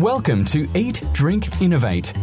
Welcome 0.00 0.46
to 0.46 0.66
Eat, 0.74 1.02
Drink, 1.12 1.60
Innovate, 1.60 2.14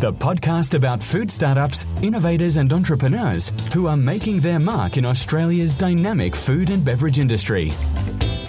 the 0.00 0.10
podcast 0.10 0.72
about 0.72 1.02
food 1.02 1.30
startups, 1.30 1.84
innovators, 2.02 2.56
and 2.56 2.72
entrepreneurs 2.72 3.52
who 3.74 3.88
are 3.88 3.96
making 3.98 4.40
their 4.40 4.58
mark 4.58 4.96
in 4.96 5.04
Australia's 5.04 5.74
dynamic 5.74 6.34
food 6.34 6.70
and 6.70 6.82
beverage 6.82 7.18
industry. 7.18 7.74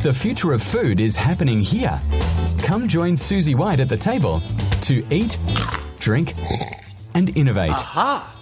The 0.03 0.13
future 0.13 0.53
of 0.53 0.63
food 0.63 1.01
is 1.01 1.17
happening 1.17 1.59
here. 1.59 1.99
Come 2.59 2.87
join 2.87 3.17
Susie 3.17 3.55
White 3.55 3.81
at 3.81 3.89
the 3.89 3.97
table 3.97 4.41
to 4.83 5.05
eat, 5.09 5.37
drink, 5.99 6.33
and 7.13 7.35
innovate. 7.37 7.71
Aha! 7.71 8.37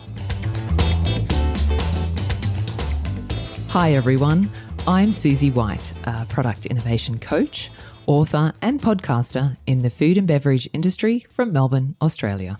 Hi, 3.69 3.93
everyone. 3.93 4.51
I'm 4.87 5.11
Susie 5.11 5.51
White, 5.51 5.93
a 6.03 6.25
product 6.27 6.67
innovation 6.67 7.19
coach, 7.19 7.71
author, 8.09 8.51
and 8.59 8.81
podcaster 8.81 9.55
in 9.67 9.83
the 9.83 9.89
food 9.91 10.17
and 10.17 10.27
beverage 10.27 10.67
industry 10.73 11.27
from 11.29 11.53
Melbourne, 11.53 11.95
Australia. 12.01 12.57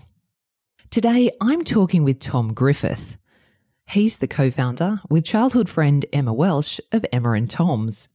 Today, 0.90 1.32
I'm 1.40 1.64
talking 1.64 2.04
with 2.04 2.20
Tom 2.20 2.54
Griffith. 2.54 3.18
He's 3.88 4.18
the 4.18 4.28
co 4.28 4.52
founder 4.52 5.00
with 5.10 5.24
childhood 5.24 5.68
friend 5.68 6.06
Emma 6.12 6.32
Welsh 6.32 6.78
of 6.92 7.04
Emma 7.12 7.32
and 7.32 7.50
Tom's. 7.50 8.08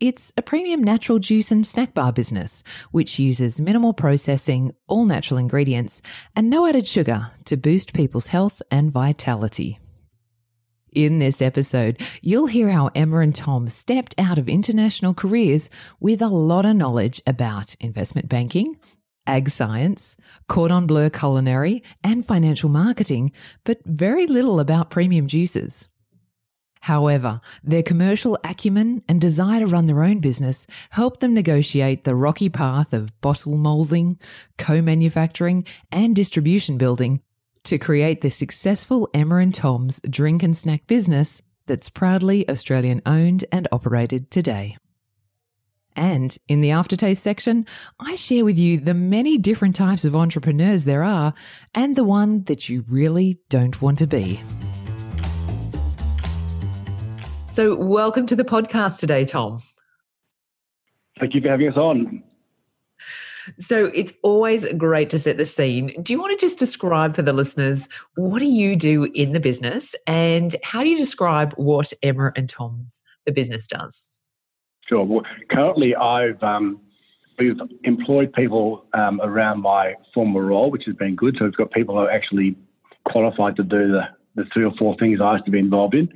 It's 0.00 0.34
a 0.36 0.42
premium 0.42 0.84
natural 0.84 1.18
juice 1.18 1.50
and 1.50 1.66
snack 1.66 1.94
bar 1.94 2.12
business 2.12 2.62
which 2.90 3.18
uses 3.18 3.58
minimal 3.58 3.94
processing, 3.94 4.74
all 4.86 5.06
natural 5.06 5.38
ingredients, 5.38 6.02
and 6.36 6.50
no 6.50 6.66
added 6.66 6.86
sugar 6.86 7.30
to 7.46 7.56
boost 7.56 7.94
people's 7.94 8.26
health 8.26 8.60
and 8.70 8.92
vitality. 8.92 9.78
In 10.92 11.20
this 11.20 11.40
episode, 11.40 12.02
you'll 12.20 12.48
hear 12.48 12.68
how 12.68 12.90
Emma 12.94 13.20
and 13.20 13.34
Tom 13.34 13.66
stepped 13.66 14.14
out 14.18 14.36
of 14.36 14.46
international 14.46 15.14
careers 15.14 15.70
with 16.00 16.20
a 16.20 16.28
lot 16.28 16.66
of 16.66 16.76
knowledge 16.76 17.22
about 17.26 17.74
investment 17.80 18.28
banking, 18.28 18.76
ag 19.26 19.48
science, 19.48 20.18
cordon 20.48 20.86
bleu 20.86 21.08
culinary, 21.08 21.82
and 22.04 22.26
financial 22.26 22.68
marketing, 22.68 23.32
but 23.64 23.78
very 23.86 24.26
little 24.26 24.60
about 24.60 24.90
premium 24.90 25.26
juices. 25.26 25.88
However, 26.82 27.40
their 27.64 27.82
commercial 27.82 28.38
acumen 28.44 29.02
and 29.08 29.18
desire 29.18 29.60
to 29.60 29.66
run 29.66 29.86
their 29.86 30.02
own 30.02 30.18
business 30.18 30.66
helped 30.90 31.20
them 31.20 31.32
negotiate 31.32 32.04
the 32.04 32.14
rocky 32.14 32.50
path 32.50 32.92
of 32.92 33.18
bottle 33.22 33.56
molding, 33.56 34.18
co-manufacturing, 34.58 35.64
and 35.90 36.14
distribution 36.14 36.76
building 36.76 37.22
to 37.64 37.78
create 37.78 38.20
the 38.20 38.30
successful 38.30 39.08
Emma 39.14 39.36
and 39.36 39.54
Tom's 39.54 40.00
drink 40.08 40.42
and 40.42 40.56
snack 40.56 40.86
business 40.86 41.42
that's 41.66 41.88
proudly 41.88 42.48
Australian 42.48 43.02
owned 43.06 43.44
and 43.52 43.68
operated 43.72 44.30
today. 44.30 44.76
And 45.94 46.36
in 46.48 46.60
the 46.60 46.70
aftertaste 46.70 47.22
section, 47.22 47.66
I 48.00 48.14
share 48.14 48.44
with 48.44 48.58
you 48.58 48.78
the 48.78 48.94
many 48.94 49.36
different 49.36 49.76
types 49.76 50.04
of 50.04 50.16
entrepreneurs 50.16 50.84
there 50.84 51.02
are 51.02 51.34
and 51.74 51.96
the 51.96 52.04
one 52.04 52.44
that 52.44 52.68
you 52.68 52.84
really 52.88 53.38
don't 53.50 53.80
want 53.82 53.98
to 53.98 54.06
be. 54.06 54.40
So, 57.50 57.76
welcome 57.76 58.26
to 58.28 58.36
the 58.36 58.44
podcast 58.44 58.98
today, 58.98 59.26
Tom. 59.26 59.60
Thank 61.20 61.34
you 61.34 61.42
for 61.42 61.48
having 61.48 61.68
us 61.68 61.76
on. 61.76 62.22
So 63.58 63.86
it's 63.86 64.12
always 64.22 64.66
great 64.76 65.10
to 65.10 65.18
set 65.18 65.36
the 65.36 65.46
scene. 65.46 65.94
Do 66.02 66.12
you 66.12 66.20
want 66.20 66.38
to 66.38 66.44
just 66.44 66.58
describe 66.58 67.14
for 67.14 67.22
the 67.22 67.32
listeners 67.32 67.88
what 68.16 68.38
do 68.38 68.46
you 68.46 68.76
do 68.76 69.04
in 69.14 69.32
the 69.32 69.40
business 69.40 69.94
and 70.06 70.56
how 70.62 70.82
do 70.82 70.88
you 70.88 70.96
describe 70.96 71.52
what 71.54 71.92
Emma 72.02 72.32
and 72.36 72.48
Tom's 72.48 73.02
the 73.26 73.32
business 73.32 73.66
does? 73.66 74.04
Sure. 74.88 75.04
Well, 75.04 75.22
currently, 75.50 75.94
I've 75.94 76.42
um, 76.42 76.80
we've 77.38 77.58
employed 77.84 78.32
people 78.32 78.86
um, 78.94 79.20
around 79.22 79.62
my 79.62 79.94
former 80.12 80.42
role, 80.42 80.70
which 80.70 80.84
has 80.86 80.96
been 80.96 81.14
good. 81.14 81.36
So 81.38 81.44
we've 81.44 81.56
got 81.56 81.70
people 81.70 81.94
who 81.94 82.02
are 82.02 82.10
actually 82.10 82.56
qualified 83.06 83.56
to 83.56 83.62
do 83.62 83.92
the, 83.92 84.02
the 84.34 84.44
three 84.52 84.64
or 84.64 84.72
four 84.78 84.96
things 84.98 85.20
I 85.20 85.34
used 85.34 85.44
to 85.46 85.50
be 85.50 85.58
involved 85.58 85.94
in. 85.94 86.08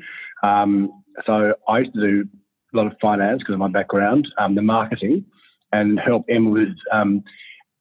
Um, 0.42 1.02
so 1.24 1.54
I 1.68 1.80
used 1.80 1.94
to 1.94 2.00
do 2.00 2.28
a 2.74 2.76
lot 2.76 2.86
of 2.86 2.94
finance 3.00 3.38
because 3.38 3.54
of 3.54 3.58
my 3.58 3.68
background, 3.68 4.28
um, 4.38 4.54
the 4.54 4.62
marketing, 4.62 5.24
and 5.72 5.98
help 5.98 6.24
Emma 6.28 6.50
with 6.50 6.76
um, 6.92 7.22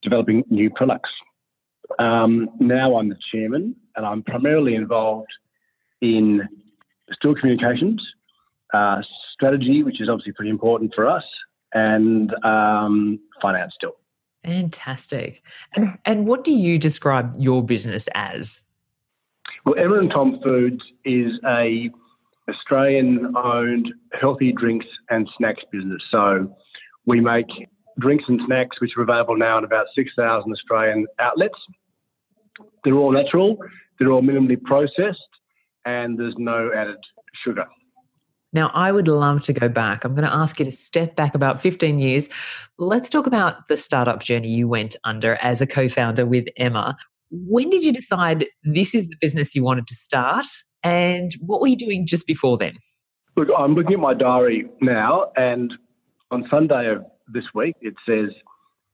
developing 0.02 0.44
new 0.50 0.70
products. 0.70 1.10
Um, 2.00 2.50
now 2.60 2.98
I'm 2.98 3.10
the 3.10 3.18
chairman, 3.32 3.76
and 3.96 4.06
I'm 4.06 4.24
primarily 4.24 4.76
involved 4.76 5.32
in 6.02 6.42
still 7.14 7.36
communications, 7.36 8.02
uh, 8.74 9.02
strategy, 9.34 9.84
which 9.84 10.02
is 10.02 10.10
obviously 10.10 10.34
pretty 10.34 10.50
important 10.50 10.94
for 10.96 11.08
us, 11.08 11.24
and 11.74 12.34
um, 12.44 13.20
finance 13.42 13.74
still. 13.76 13.96
Fantastic. 14.44 15.42
And 15.76 15.98
and 16.06 16.28
what 16.28 16.44
do 16.44 16.52
you 16.52 16.78
describe 16.78 17.36
your 17.38 17.64
business 17.64 18.08
as? 18.14 18.62
Well, 19.66 19.76
Emma 19.78 20.00
and 20.00 20.12
Tom 20.12 20.40
Foods 20.44 20.84
is 21.04 21.32
a 21.48 21.90
Australian-owned 22.48 23.92
healthy 24.20 24.52
drinks 24.52 24.86
and 25.10 25.28
snacks 25.36 25.64
business. 25.72 26.02
So 26.12 26.56
we 27.08 27.20
make 27.20 27.48
drinks 28.00 28.26
and 28.28 28.40
snacks, 28.46 28.82
which 28.82 28.92
are 28.98 29.04
available 29.04 29.38
now 29.38 29.58
in 29.58 29.64
about 29.64 29.88
6,000 29.96 30.52
Australian 30.52 31.06
outlets. 31.20 31.58
They're 32.84 32.96
all 32.96 33.12
natural, 33.12 33.58
they're 34.00 34.12
all 34.12 34.22
minimally 34.22 34.62
processed, 34.62 35.20
and 35.86 36.18
there's 36.20 36.36
no 36.38 36.72
added 36.76 36.98
sugar. 37.44 37.66
Now, 38.54 38.72
I 38.74 38.92
would 38.92 39.10
love 39.10 39.42
to 39.44 39.54
go 39.54 39.68
back. 39.68 40.06
I'm 40.06 40.16
going 40.16 40.28
to 40.28 40.34
ask 40.34 40.60
you 40.60 40.66
to 40.66 40.72
step 40.72 41.18
back 41.18 41.36
about 41.36 41.62
15 41.62 42.00
years. 42.00 42.30
Let's 42.78 43.10
talk 43.10 43.28
about 43.28 43.68
the 43.68 43.76
startup 43.76 44.22
journey 44.22 44.48
you 44.48 44.70
went 44.70 44.96
under 45.04 45.36
as 45.36 45.60
a 45.60 45.68
co 45.68 45.90
founder 45.90 46.26
with 46.26 46.46
Emma. 46.56 46.96
When 47.32 47.70
did 47.70 47.84
you 47.84 47.92
decide 47.92 48.46
this 48.64 48.96
is 48.96 49.10
the 49.10 49.18
business 49.20 49.56
you 49.56 49.64
wanted 49.64 49.88
to 49.88 49.96
start? 49.96 50.46
And 50.84 51.34
what 51.42 51.60
were 51.60 51.68
you 51.68 51.76
doing 51.76 52.08
just 52.08 52.28
before 52.28 52.58
then? 52.58 52.78
Look, 53.36 53.50
I'm 53.58 53.76
looking 53.76 53.96
at 53.96 54.00
my 54.00 54.14
diary 54.14 54.70
now, 54.80 55.32
and 55.36 55.74
on 56.32 56.48
Sunday 56.50 56.90
of 56.92 57.04
this 57.28 57.46
week, 57.54 57.76
it 57.82 57.96
says 58.08 58.30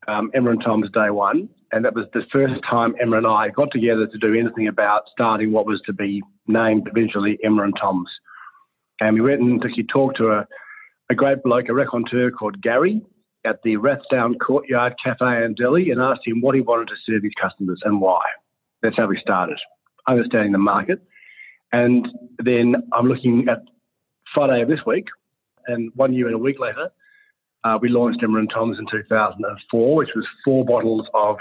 um, 0.08 0.32
Emma 0.34 0.52
and 0.52 0.64
Tom's 0.64 0.90
Day 0.92 1.10
One, 1.10 1.50
and 1.72 1.86
that 1.86 1.96
was 1.96 2.06
the 2.14 2.24
first 2.32 2.56
time 2.70 2.96
Emma 3.02 3.18
and 3.18 3.28
I 3.28 3.50
got 3.50 3.72
together 3.72 4.08
to 4.08 4.18
do 4.18 4.34
anything 4.34 4.68
about 4.68 5.04
starting 5.12 5.52
what 5.52 5.66
was 5.66 5.82
to 5.86 5.94
be 5.94 6.22
named 6.48 6.88
eventually 6.88 7.38
Emma 7.44 7.64
and 7.64 7.74
Tom's. 7.80 8.10
And 9.00 9.16
we 9.16 9.22
went 9.22 9.42
and 9.42 9.64
actually 9.64 9.86
talked 9.86 10.18
to 10.18 10.30
a, 10.30 10.48
a 11.10 11.16
great 11.16 11.44
bloke, 11.44 11.70
a 11.70 11.74
raconteur 11.74 12.32
called 12.32 12.62
Gary, 12.62 13.02
at 13.44 13.62
the 13.64 13.76
Rathdown 13.78 14.36
Courtyard 14.40 14.94
Cafe 15.04 15.26
and 15.26 15.56
Deli, 15.56 15.90
and 15.90 16.00
asked 16.00 16.22
him 16.26 16.42
what 16.42 16.56
he 16.56 16.62
wanted 16.62 16.90
to 16.90 16.96
serve 17.06 17.24
his 17.24 17.34
customers 17.42 17.80
and 17.84 18.00
why. 18.00 18.22
That's 18.82 18.98
how 18.98 19.08
we 19.08 19.20
started, 19.20 19.58
understanding 20.08 20.52
the 20.52 20.60
market. 20.60 21.02
And 21.72 22.08
then 22.38 22.76
I'm 22.94 23.08
looking 23.08 23.48
at 23.50 23.64
Friday 24.34 24.62
of 24.62 24.68
this 24.68 24.82
week, 24.86 25.08
and 25.68 25.92
one 25.96 26.14
year 26.14 26.28
and 26.28 26.36
a 26.36 26.40
week 26.40 26.60
later, 26.60 26.90
uh, 27.64 27.78
we 27.82 27.90
launched 27.90 28.24
Emma 28.24 28.40
and 28.40 28.50
Tom's 28.50 28.80
in 28.80 28.86
2004, 28.90 29.96
which 29.96 30.10
was 30.16 30.26
four 30.44 30.66
bottles 30.66 31.08
of 31.14 31.38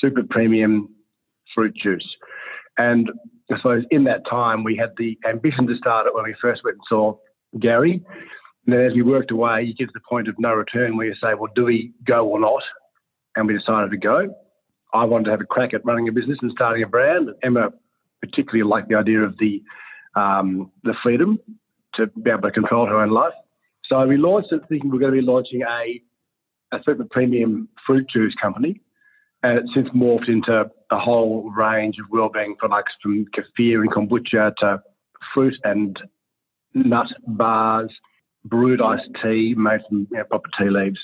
super 0.00 0.22
premium 0.28 0.88
fruit 1.54 1.74
juice. 1.74 2.06
And 2.78 3.10
I 3.50 3.56
suppose 3.56 3.84
in 3.90 4.04
that 4.04 4.22
time, 4.28 4.64
we 4.64 4.76
had 4.76 4.90
the 4.96 5.18
ambition 5.28 5.66
to 5.66 5.76
start 5.76 6.06
it 6.06 6.14
when 6.14 6.24
we 6.24 6.34
first 6.40 6.62
went 6.64 6.76
and 6.76 6.84
saw 6.88 7.16
Gary. 7.58 8.02
And 8.66 8.74
then 8.74 8.80
as 8.80 8.92
we 8.94 9.02
worked 9.02 9.30
away, 9.30 9.62
you 9.62 9.74
get 9.74 9.86
to 9.86 9.92
the 9.94 10.00
point 10.08 10.28
of 10.28 10.36
no 10.38 10.54
return 10.54 10.96
where 10.96 11.06
you 11.06 11.14
say, 11.14 11.34
well, 11.34 11.50
do 11.54 11.64
we 11.64 11.92
go 12.06 12.26
or 12.26 12.38
not? 12.38 12.62
And 13.36 13.46
we 13.46 13.56
decided 13.56 13.90
to 13.90 13.96
go. 13.96 14.34
I 14.92 15.04
wanted 15.04 15.24
to 15.24 15.30
have 15.32 15.40
a 15.40 15.44
crack 15.44 15.74
at 15.74 15.84
running 15.84 16.08
a 16.08 16.12
business 16.12 16.38
and 16.42 16.52
starting 16.54 16.82
a 16.82 16.86
brand. 16.86 17.30
Emma 17.42 17.70
particularly 18.20 18.68
liked 18.68 18.88
the 18.88 18.96
idea 18.96 19.20
of 19.20 19.36
the 19.38 19.62
um, 20.16 20.72
the 20.82 20.94
freedom 21.02 21.38
to 21.94 22.06
be 22.08 22.30
able 22.30 22.42
to 22.42 22.50
control 22.50 22.86
her 22.86 23.00
own 23.00 23.10
life. 23.10 23.32
So 23.90 24.06
we 24.06 24.16
launched 24.16 24.52
it 24.52 24.62
thinking 24.68 24.90
we're 24.90 25.00
going 25.00 25.14
to 25.14 25.20
be 25.20 25.26
launching 25.26 25.62
a, 25.62 26.00
a 26.76 26.80
super 26.84 27.04
premium 27.10 27.68
fruit 27.84 28.06
juice 28.08 28.34
company. 28.40 28.80
And 29.42 29.58
it's 29.58 29.70
since 29.74 29.88
morphed 29.88 30.28
into 30.28 30.70
a 30.90 30.98
whole 30.98 31.50
range 31.50 31.96
of 31.98 32.06
well-being 32.10 32.56
products 32.56 32.92
from 33.02 33.26
kefir 33.34 33.80
and 33.80 33.90
kombucha 33.90 34.54
to 34.58 34.82
fruit 35.34 35.54
and 35.64 35.98
nut 36.74 37.06
bars, 37.26 37.90
brewed 38.44 38.80
iced 38.80 39.08
tea 39.22 39.54
made 39.56 39.80
from 39.88 40.06
you 40.10 40.18
know, 40.18 40.24
proper 40.24 40.48
tea 40.58 40.70
leaves, 40.70 40.98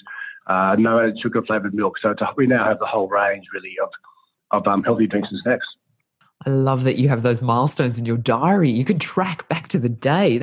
uh, 0.46 0.76
no 0.78 1.00
added 1.00 1.18
sugar 1.20 1.42
flavoured 1.42 1.74
milk. 1.74 1.94
So 2.00 2.10
a, 2.10 2.26
we 2.36 2.46
now 2.46 2.64
have 2.64 2.78
the 2.78 2.86
whole 2.86 3.08
range 3.08 3.46
really 3.52 3.74
of, 3.82 3.88
of 4.52 4.66
um, 4.66 4.84
healthy 4.84 5.06
drinks 5.06 5.28
and 5.30 5.40
snacks. 5.42 5.66
I 6.44 6.50
love 6.50 6.84
that 6.84 6.98
you 6.98 7.08
have 7.08 7.22
those 7.22 7.42
milestones 7.42 7.98
in 7.98 8.06
your 8.06 8.18
diary. 8.18 8.70
You 8.70 8.84
can 8.84 8.98
track 8.98 9.48
back 9.48 9.68
to 9.68 9.78
the 9.78 9.88
day. 9.88 10.42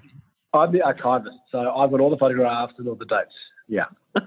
I'm 0.54 0.72
the 0.72 0.82
archivist, 0.82 1.38
so 1.52 1.72
I've 1.72 1.92
got 1.92 2.00
all 2.00 2.10
the 2.10 2.18
photographs 2.18 2.74
and 2.78 2.88
all 2.88 2.96
the 2.96 3.06
dates. 3.06 3.34
Yeah. 3.68 3.86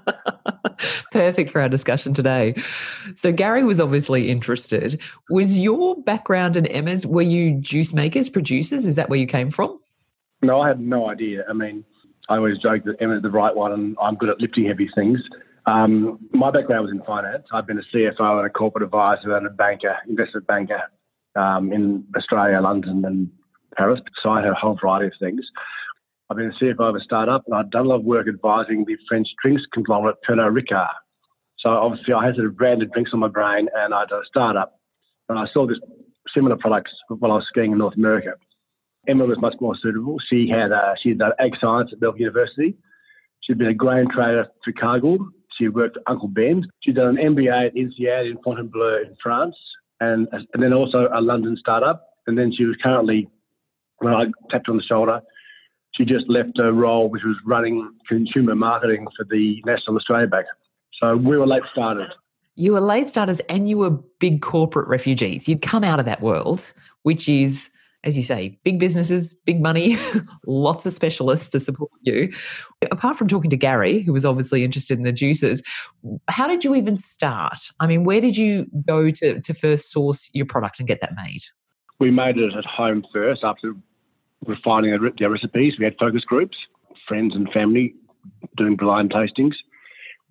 Perfect 1.13 1.51
for 1.51 1.61
our 1.61 1.69
discussion 1.69 2.15
today. 2.15 2.55
So 3.15 3.33
Gary 3.33 3.65
was 3.65 3.81
obviously 3.81 4.31
interested. 4.31 5.01
Was 5.31 5.59
your 5.59 5.97
background 6.03 6.57
in 6.57 6.67
Emma's, 6.67 7.07
were 7.07 7.23
you 7.23 7.53
juice 7.61 7.93
makers, 7.93 8.29
producers? 8.29 8.85
Is 8.85 8.97
that 8.97 9.09
where 9.09 9.19
you 9.19 9.27
came 9.27 9.51
from? 9.51 9.79
No, 10.43 10.61
I 10.61 10.69
had 10.69 10.81
no 10.81 11.09
idea. 11.09 11.45
I 11.49 11.53
mean, 11.53 11.85
I 12.29 12.37
always 12.37 12.59
joke 12.59 12.85
that 12.85 12.97
Emma's 13.01 13.23
the 13.23 13.31
right 13.31 13.55
one 13.55 13.73
and 13.73 13.97
I'm 14.03 14.17
good 14.17 14.29
at 14.29 14.41
lifting 14.41 14.67
heavy 14.67 14.91
things. 14.95 15.21
Um, 15.67 16.19
my 16.33 16.51
background 16.51 16.85
was 16.85 16.93
in 16.93 17.03
finance. 17.05 17.45
I've 17.53 17.67
been 17.67 17.79
a 17.79 17.97
CFO 17.97 18.39
and 18.39 18.47
a 18.47 18.51
corporate 18.51 18.85
advisor 18.85 19.37
and 19.37 19.47
a 19.47 19.51
banker, 19.51 19.97
investment 20.09 20.47
banker 20.47 20.83
um, 21.37 21.73
in 21.73 22.05
Australia, 22.17 22.61
London, 22.61 23.05
and 23.05 23.31
Paris. 23.77 24.01
So 24.23 24.31
I 24.31 24.43
had 24.43 24.51
a 24.51 24.55
whole 24.55 24.79
variety 24.81 25.07
of 25.07 25.13
things. 25.21 25.45
I've 26.29 26.37
been 26.37 26.51
a 26.51 26.65
CFO 26.65 26.89
of 26.89 26.97
a 26.97 27.01
startup, 27.01 27.45
and 27.47 27.55
I've 27.55 27.71
done 27.71 27.87
a 27.87 27.89
lot 27.89 27.97
of 27.97 28.05
work 28.05 28.27
advising 28.27 28.85
the 28.85 28.97
French 29.09 29.29
drinks 29.43 29.63
conglomerate 29.73 30.17
Pernod 30.29 30.61
Ricard. 30.61 30.89
So 31.59 31.71
obviously, 31.71 32.15
I 32.15 32.27
had 32.27 32.35
sort 32.35 32.47
of 32.47 32.57
branded 32.57 32.91
drinks 32.93 33.13
on 33.15 33.21
my 33.21 33.29
brain, 33.29 33.69
and 33.75 33.95
I 33.95 34.05
did 34.07 34.15
a 34.15 34.23
startup, 34.27 34.81
and 35.29 35.39
I 35.39 35.47
saw 35.53 35.67
this 35.67 35.79
similar 36.35 36.57
products 36.57 36.91
while 37.09 37.33
I 37.33 37.37
was 37.37 37.47
skiing 37.49 37.73
in 37.73 37.79
North 37.79 37.97
America. 37.97 38.33
Emma 39.09 39.25
was 39.25 39.39
much 39.41 39.55
more 39.61 39.77
suitable. 39.81 40.17
She 40.29 40.49
had 40.49 40.73
uh, 40.73 40.95
she 41.01 41.11
had 41.11 41.21
ag 41.39 41.53
science 41.61 41.91
at 41.93 42.01
Melbourne 42.01 42.21
University. 42.21 42.77
She'd 43.41 43.59
been 43.59 43.69
a 43.69 43.75
grain 43.75 44.09
trader 44.13 44.49
for 44.65 44.73
Cargill. 44.73 45.19
She 45.57 45.69
worked 45.69 45.97
at 45.97 46.03
Uncle 46.09 46.29
Ben's. 46.29 46.67
She'd 46.83 46.97
done 46.97 47.17
an 47.17 47.35
MBA 47.37 47.67
at 47.69 47.75
INSEAD 47.77 48.31
in 48.31 48.39
Fontainebleau 48.43 49.03
in 49.07 49.17
France, 49.23 49.55
and 50.01 50.27
and 50.33 50.63
then 50.63 50.73
also 50.73 51.09
a 51.15 51.21
London 51.21 51.57
startup. 51.59 52.05
And 52.27 52.37
then 52.37 52.53
she 52.53 52.65
was 52.65 52.77
currently, 52.83 53.29
when 53.99 54.13
I 54.13 54.25
tapped 54.51 54.67
her 54.67 54.73
on 54.73 54.79
the 54.79 54.83
shoulder, 54.83 55.21
she 55.97 56.05
just 56.05 56.29
left 56.29 56.59
her 56.59 56.73
role, 56.73 57.09
which 57.09 57.23
was 57.25 57.37
running 57.45 57.91
consumer 58.09 58.55
marketing 58.55 59.07
for 59.17 59.25
the 59.25 59.63
National 59.65 59.97
Australia 59.97 60.27
Bank. 60.27 60.47
So 61.01 61.17
we 61.17 61.37
were 61.37 61.47
late 61.47 61.63
starters. 61.73 62.13
You 62.55 62.73
were 62.73 62.81
late 62.81 63.09
starters 63.09 63.41
and 63.49 63.69
you 63.69 63.79
were 63.79 63.91
big 63.91 64.41
corporate 64.43 64.89
refugees. 64.89 65.47
You'd 65.47 65.63
come 65.63 65.85
out 65.85 66.01
of 66.01 66.07
that 66.07 66.23
world, 66.23 66.73
which 67.03 67.29
is, 67.29 67.71
as 68.03 68.17
you 68.17 68.23
say, 68.23 68.59
big 68.65 68.79
businesses, 68.79 69.35
big 69.45 69.61
money, 69.61 69.99
lots 70.47 70.87
of 70.87 70.95
specialists 70.95 71.51
to 71.51 71.61
support 71.61 71.91
you. 72.03 72.33
Apart 72.91 73.19
from 73.19 73.29
talking 73.29 73.51
to 73.51 73.57
Gary, 73.57 74.03
who 74.03 74.13
was 74.13 74.25
obviously 74.25 74.65
interested 74.65 74.97
in 74.97 75.05
the 75.05 75.13
juices, 75.13 75.63
how 76.29 76.47
did 76.47 76.65
you 76.65 76.75
even 76.75 76.97
start? 76.97 77.59
I 77.79 77.87
mean, 77.87 78.05
where 78.05 78.23
did 78.23 78.37
you 78.37 78.67
go 78.87 79.11
to, 79.11 79.41
to 79.41 79.55
first 79.55 79.91
source 79.91 80.31
your 80.33 80.47
product 80.47 80.79
and 80.79 80.89
get 80.89 81.01
that 81.03 81.15
made? 81.15 81.43
We 81.99 82.11
made 82.11 82.39
it 82.39 82.55
at 82.55 82.65
home 82.65 83.05
first 83.13 83.45
after 83.45 83.75
refining 84.47 84.93
our 84.93 85.31
recipes. 85.31 85.75
We 85.79 85.85
had 85.85 85.97
focus 85.99 86.23
groups, 86.23 86.57
friends 87.07 87.35
and 87.35 87.51
family 87.53 87.95
doing 88.57 88.77
blind 88.77 89.13
tastings. 89.13 89.55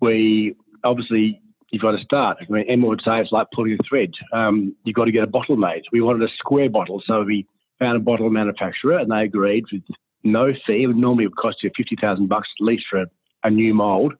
We 0.00 0.54
obviously 0.84 1.40
you've 1.70 1.82
got 1.82 1.92
to 1.92 2.04
start. 2.04 2.38
I 2.40 2.52
mean, 2.52 2.64
Emma 2.68 2.86
would 2.86 3.02
say 3.04 3.20
it's 3.20 3.32
like 3.32 3.48
pulling 3.54 3.72
a 3.72 3.88
thread. 3.88 4.10
Um, 4.32 4.74
you've 4.84 4.96
got 4.96 5.06
to 5.06 5.12
get 5.12 5.24
a 5.24 5.28
bottle 5.28 5.56
made. 5.56 5.82
We 5.92 6.00
wanted 6.00 6.22
a 6.22 6.32
square 6.38 6.70
bottle, 6.70 7.02
so 7.06 7.22
we 7.22 7.46
found 7.78 7.96
a 7.96 8.00
bottle 8.00 8.30
manufacturer, 8.30 8.98
and 8.98 9.10
they 9.10 9.22
agreed 9.22 9.64
with 9.72 9.82
no 10.24 10.52
fee. 10.66 10.84
It 10.84 10.86
would 10.86 10.96
normally 10.96 11.26
would 11.26 11.36
cost 11.36 11.62
you 11.62 11.70
fifty 11.76 11.96
thousand 12.00 12.28
bucks 12.28 12.48
at 12.60 12.64
least 12.64 12.84
for 12.90 13.02
a, 13.02 13.06
a, 13.44 13.50
new 13.50 13.74
mould 13.74 14.14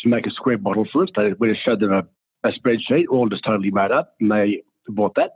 to 0.00 0.08
make 0.08 0.26
a 0.26 0.30
square 0.30 0.58
bottle 0.58 0.86
for 0.92 1.04
us. 1.04 1.10
We 1.38 1.50
just 1.50 1.64
showed 1.64 1.80
them 1.80 1.92
a, 1.92 2.04
a 2.44 2.52
spreadsheet, 2.52 3.04
all 3.10 3.28
just 3.28 3.44
totally 3.44 3.70
made 3.70 3.90
up, 3.90 4.14
and 4.20 4.30
they 4.30 4.62
bought 4.88 5.14
that. 5.16 5.32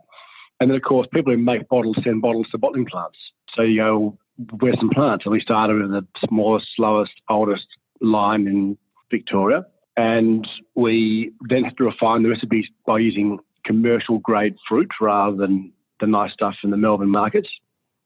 And 0.59 0.69
then, 0.69 0.77
of 0.77 0.83
course, 0.83 1.07
people 1.13 1.33
who 1.33 1.39
make 1.39 1.67
bottles 1.67 1.97
send 2.03 2.21
bottles 2.21 2.47
to 2.51 2.57
bottling 2.57 2.85
plants. 2.85 3.17
So 3.55 3.61
you 3.61 3.81
go, 3.81 4.17
where's 4.59 4.77
some 4.79 4.89
plants? 4.89 5.25
And 5.25 5.31
we 5.31 5.41
started 5.41 5.81
with 5.81 5.91
the 5.91 6.05
smallest, 6.27 6.67
slowest, 6.75 7.13
oldest 7.29 7.65
line 8.01 8.47
in 8.47 8.77
Victoria 9.11 9.65
and 9.95 10.47
we 10.75 11.31
then 11.49 11.63
had 11.63 11.77
to 11.77 11.83
refine 11.85 12.23
the 12.23 12.29
recipes 12.29 12.65
by 12.85 12.99
using 12.99 13.39
commercial 13.65 14.19
grade 14.19 14.55
fruit 14.67 14.91
rather 14.99 15.35
than 15.35 15.71
the 15.99 16.07
nice 16.07 16.33
stuff 16.33 16.55
in 16.63 16.71
the 16.71 16.77
Melbourne 16.77 17.09
markets. 17.09 17.47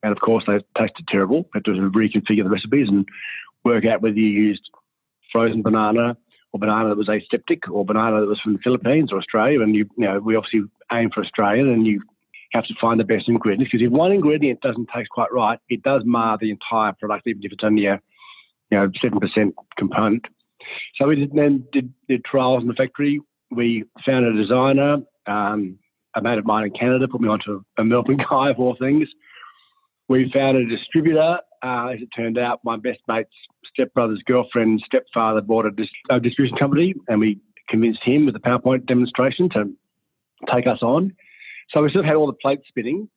And 0.04 0.12
of 0.12 0.20
course, 0.20 0.44
they 0.46 0.60
tasted 0.78 1.08
terrible. 1.08 1.50
Had 1.54 1.66
to 1.66 1.72
reconfigure 1.72 2.44
the 2.44 2.50
recipes 2.50 2.88
and 2.90 3.08
work 3.64 3.86
out 3.86 4.02
whether 4.02 4.16
you 4.16 4.28
used 4.28 4.70
frozen 5.32 5.62
banana 5.62 6.18
or 6.52 6.60
banana 6.60 6.90
that 6.90 6.98
was 6.98 7.10
aseptic 7.10 7.70
or 7.72 7.86
banana 7.86 8.20
that 8.20 8.28
was 8.28 8.40
from 8.42 8.54
the 8.54 8.60
Philippines 8.64 9.12
or 9.12 9.18
Australia. 9.18 9.62
And 9.62 9.76
you, 9.76 9.90
you 9.98 10.06
know, 10.06 10.20
we 10.20 10.36
obviously 10.36 10.62
aim 10.92 11.10
for 11.14 11.24
Australia 11.24 11.72
and 11.72 11.88
you 11.88 12.02
have 12.54 12.66
to 12.66 12.74
find 12.80 13.00
the 13.00 13.04
best 13.04 13.28
ingredients 13.28 13.72
because 13.72 13.86
if 13.86 13.92
one 13.92 14.12
ingredient 14.12 14.62
doesn't 14.62 14.90
taste 14.94 15.10
quite 15.10 15.32
right, 15.32 15.60
it 15.70 15.84
does 15.84 16.04
mar 16.06 16.38
the 16.40 16.52
entire 16.52 16.94
product, 16.94 17.28
even 17.28 17.44
if 17.44 17.52
it's 17.52 17.64
only 17.64 17.86
a 17.86 18.02
you 18.72 18.78
know 18.78 18.90
seven 19.02 19.20
percent 19.20 19.56
component. 19.78 20.26
So 20.96 21.08
we 21.08 21.16
did, 21.16 21.34
then 21.34 21.66
did, 21.72 21.94
did 22.08 22.26
trials 22.26 22.62
in 22.62 22.68
the 22.68 22.74
factory. 22.74 23.22
We 23.52 23.86
found 24.06 24.26
a 24.26 24.34
designer, 24.34 24.98
um, 25.26 25.78
a 26.16 26.22
mate 26.22 26.38
of 26.38 26.46
mine 26.46 26.66
in 26.66 26.72
Canada, 26.72 27.08
put 27.08 27.22
me 27.22 27.30
onto 27.30 27.64
a 27.78 27.84
Melbourne 27.84 28.20
guy 28.30 28.50
of 28.50 28.60
all 28.60 28.76
things. 28.80 29.08
We 30.08 30.32
found 30.34 30.58
a 30.58 30.66
distributor. 30.66 31.40
Uh, 31.64 31.88
as 31.88 32.02
it 32.02 32.10
turned 32.16 32.38
out, 32.38 32.60
my 32.64 32.78
best 32.78 33.00
mate's 33.08 33.32
stepbrother's 33.74 34.22
girlfriend's 34.28 34.84
stepfather 34.86 35.42
bought 35.42 35.66
a, 35.66 35.72
dis- 35.72 35.88
a 36.10 36.20
distribution 36.20 36.56
company, 36.58 36.94
and 37.08 37.20
we 37.20 37.40
convinced 37.68 38.02
him 38.04 38.26
with 38.26 38.36
a 38.36 38.40
PowerPoint 38.40 38.86
demonstration 38.86 39.50
to 39.50 39.74
take 40.54 40.68
us 40.68 40.80
on. 40.82 41.14
So 41.72 41.82
we 41.82 41.92
sort 41.92 42.06
of 42.06 42.06
had 42.06 42.16
all 42.16 42.28
the 42.28 42.34
plates 42.34 42.64
spinning. 42.68 43.10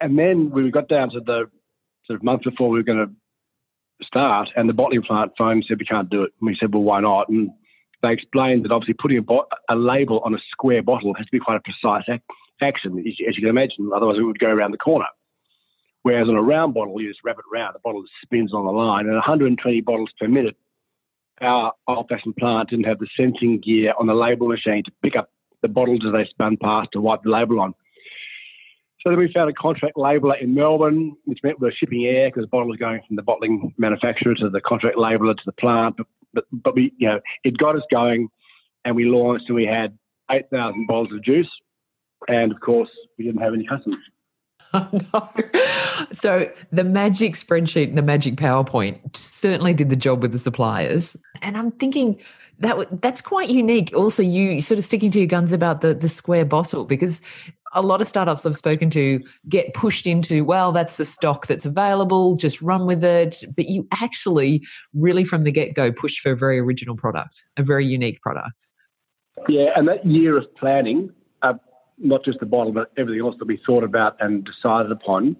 And 0.00 0.18
then 0.18 0.50
we 0.50 0.70
got 0.70 0.88
down 0.88 1.10
to 1.10 1.20
the 1.20 1.50
sort 2.06 2.18
of 2.18 2.22
month 2.22 2.42
before 2.42 2.68
we 2.68 2.78
were 2.78 2.84
going 2.84 3.06
to 3.06 4.06
start, 4.06 4.48
and 4.56 4.68
the 4.68 4.72
bottling 4.72 5.02
plant 5.02 5.32
phone 5.38 5.62
said 5.66 5.78
we 5.78 5.86
can't 5.86 6.10
do 6.10 6.22
it. 6.22 6.32
And 6.40 6.46
we 6.48 6.56
said, 6.58 6.72
well, 6.74 6.82
why 6.82 7.00
not? 7.00 7.28
And 7.28 7.50
they 8.02 8.12
explained 8.12 8.64
that 8.64 8.72
obviously 8.72 8.94
putting 8.94 9.18
a, 9.18 9.72
a 9.72 9.76
label 9.76 10.20
on 10.24 10.34
a 10.34 10.38
square 10.50 10.82
bottle 10.82 11.14
has 11.14 11.26
to 11.26 11.32
be 11.32 11.38
quite 11.38 11.56
a 11.56 11.60
precise 11.60 12.04
ac- 12.08 12.22
action, 12.60 12.98
as 12.98 13.18
you 13.18 13.32
can 13.40 13.48
imagine. 13.48 13.90
Otherwise, 13.94 14.18
it 14.18 14.22
would 14.22 14.38
go 14.38 14.48
around 14.48 14.72
the 14.72 14.78
corner. 14.78 15.06
Whereas 16.02 16.28
on 16.28 16.36
a 16.36 16.42
round 16.42 16.74
bottle, 16.74 17.00
you 17.00 17.08
just 17.08 17.24
wrap 17.24 17.38
it 17.38 17.44
around. 17.52 17.72
The 17.72 17.78
bottle 17.78 18.04
spins 18.22 18.52
on 18.52 18.66
the 18.66 18.72
line, 18.72 19.06
and 19.06 19.14
120 19.14 19.80
bottles 19.80 20.10
per 20.20 20.28
minute. 20.28 20.56
Our 21.40 21.72
old-fashioned 21.88 22.36
plant 22.36 22.70
didn't 22.70 22.84
have 22.84 22.98
the 22.98 23.08
sensing 23.16 23.58
gear 23.58 23.94
on 23.98 24.06
the 24.06 24.14
label 24.14 24.48
machine 24.48 24.84
to 24.84 24.92
pick 25.02 25.16
up 25.16 25.30
the 25.62 25.68
bottles 25.68 26.02
as 26.06 26.12
they 26.12 26.26
spun 26.28 26.58
past 26.58 26.90
to 26.92 27.00
wipe 27.00 27.22
the 27.22 27.30
label 27.30 27.58
on. 27.58 27.74
So 29.04 29.10
then 29.10 29.18
we 29.18 29.30
found 29.32 29.50
a 29.50 29.52
contract 29.52 29.98
labeller 29.98 30.36
in 30.36 30.54
Melbourne, 30.54 31.14
which 31.26 31.40
meant 31.42 31.60
we 31.60 31.66
were 31.66 31.74
shipping 31.76 32.06
air 32.06 32.28
because 32.28 32.44
the 32.44 32.48
bottle 32.48 32.68
was 32.68 32.78
going 32.78 33.02
from 33.06 33.16
the 33.16 33.22
bottling 33.22 33.74
manufacturer 33.76 34.34
to 34.36 34.48
the 34.48 34.62
contract 34.62 34.96
labeller 34.96 35.34
to 35.34 35.42
the 35.44 35.52
plant. 35.52 35.98
But, 35.98 36.06
but, 36.32 36.44
but 36.50 36.74
we, 36.74 36.94
you 36.96 37.08
know, 37.08 37.20
it 37.44 37.58
got 37.58 37.76
us 37.76 37.82
going 37.92 38.28
and 38.86 38.96
we 38.96 39.04
launched 39.04 39.44
and 39.48 39.56
we 39.56 39.66
had 39.66 39.98
8,000 40.30 40.86
bottles 40.86 41.12
of 41.12 41.22
juice. 41.22 41.50
And 42.28 42.50
of 42.50 42.60
course, 42.60 42.88
we 43.18 43.26
didn't 43.26 43.42
have 43.42 43.52
any 43.52 43.66
customers. 43.66 44.00
no. 45.12 45.30
So 46.12 46.50
the 46.72 46.82
magic 46.82 47.34
spreadsheet 47.34 47.88
and 47.88 47.96
the 47.96 48.02
magic 48.02 48.34
PowerPoint 48.34 49.16
certainly 49.16 49.74
did 49.74 49.90
the 49.90 49.96
job 49.96 50.22
with 50.22 50.32
the 50.32 50.38
suppliers. 50.38 51.16
And 51.40 51.56
I'm 51.56 51.70
thinking 51.70 52.18
that 52.58 53.00
that's 53.00 53.20
quite 53.20 53.48
unique. 53.48 53.92
Also, 53.94 54.22
you 54.22 54.60
sort 54.60 54.78
of 54.78 54.84
sticking 54.84 55.12
to 55.12 55.18
your 55.18 55.28
guns 55.28 55.52
about 55.52 55.82
the 55.82 55.94
the 55.94 56.08
square 56.08 56.44
bottle 56.44 56.84
because 56.84 57.20
a 57.74 57.82
lot 57.82 58.00
of 58.00 58.06
startups 58.06 58.46
I've 58.46 58.56
spoken 58.56 58.88
to 58.90 59.20
get 59.48 59.74
pushed 59.74 60.06
into, 60.06 60.44
well, 60.44 60.72
that's 60.72 60.96
the 60.96 61.04
stock 61.04 61.46
that's 61.46 61.66
available, 61.66 62.36
just 62.36 62.62
run 62.62 62.86
with 62.86 63.04
it. 63.04 63.44
But 63.56 63.66
you 63.68 63.86
actually 63.92 64.62
really 64.94 65.24
from 65.24 65.44
the 65.44 65.52
get 65.52 65.74
go 65.74 65.92
push 65.92 66.20
for 66.20 66.32
a 66.32 66.36
very 66.36 66.58
original 66.58 66.96
product, 66.96 67.44
a 67.56 67.62
very 67.62 67.86
unique 67.86 68.20
product. 68.22 68.68
Yeah, 69.48 69.70
and 69.76 69.88
that 69.88 70.06
year 70.06 70.38
of 70.38 70.44
planning, 70.56 71.10
uh, 71.42 71.54
not 71.98 72.24
just 72.24 72.40
the 72.40 72.46
bottle, 72.46 72.72
but 72.72 72.92
everything 72.96 73.24
else 73.24 73.34
that 73.38 73.46
we 73.46 73.60
thought 73.66 73.84
about 73.84 74.16
and 74.20 74.44
decided 74.44 74.92
upon, 74.92 75.36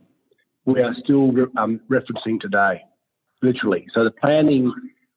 we 0.65 0.81
are 0.81 0.95
still 1.03 1.31
um, 1.57 1.81
referencing 1.91 2.41
today, 2.41 2.83
literally. 3.43 3.87
So 3.95 4.03
the 4.05 4.11
planning 4.11 4.73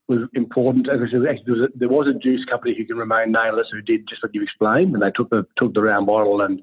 was 0.07 0.19
important. 0.35 0.87
As 0.89 0.99
I 1.01 1.11
said, 1.11 1.21
actually, 1.27 1.43
there 1.45 1.55
was, 1.55 1.69
a, 1.73 1.77
there 1.77 1.89
was 1.89 2.07
a 2.07 2.19
juice 2.19 2.45
company 2.49 2.75
who 2.77 2.85
can 2.85 2.97
remain 2.97 3.31
nameless 3.31 3.67
who 3.71 3.81
did 3.81 4.07
just 4.07 4.23
what 4.23 4.33
you 4.33 4.43
explained, 4.43 4.93
and 4.93 5.01
they 5.01 5.11
took 5.11 5.29
the 5.29 5.45
took 5.57 5.73
the 5.73 5.81
round 5.81 6.05
bottle 6.05 6.41
and 6.41 6.61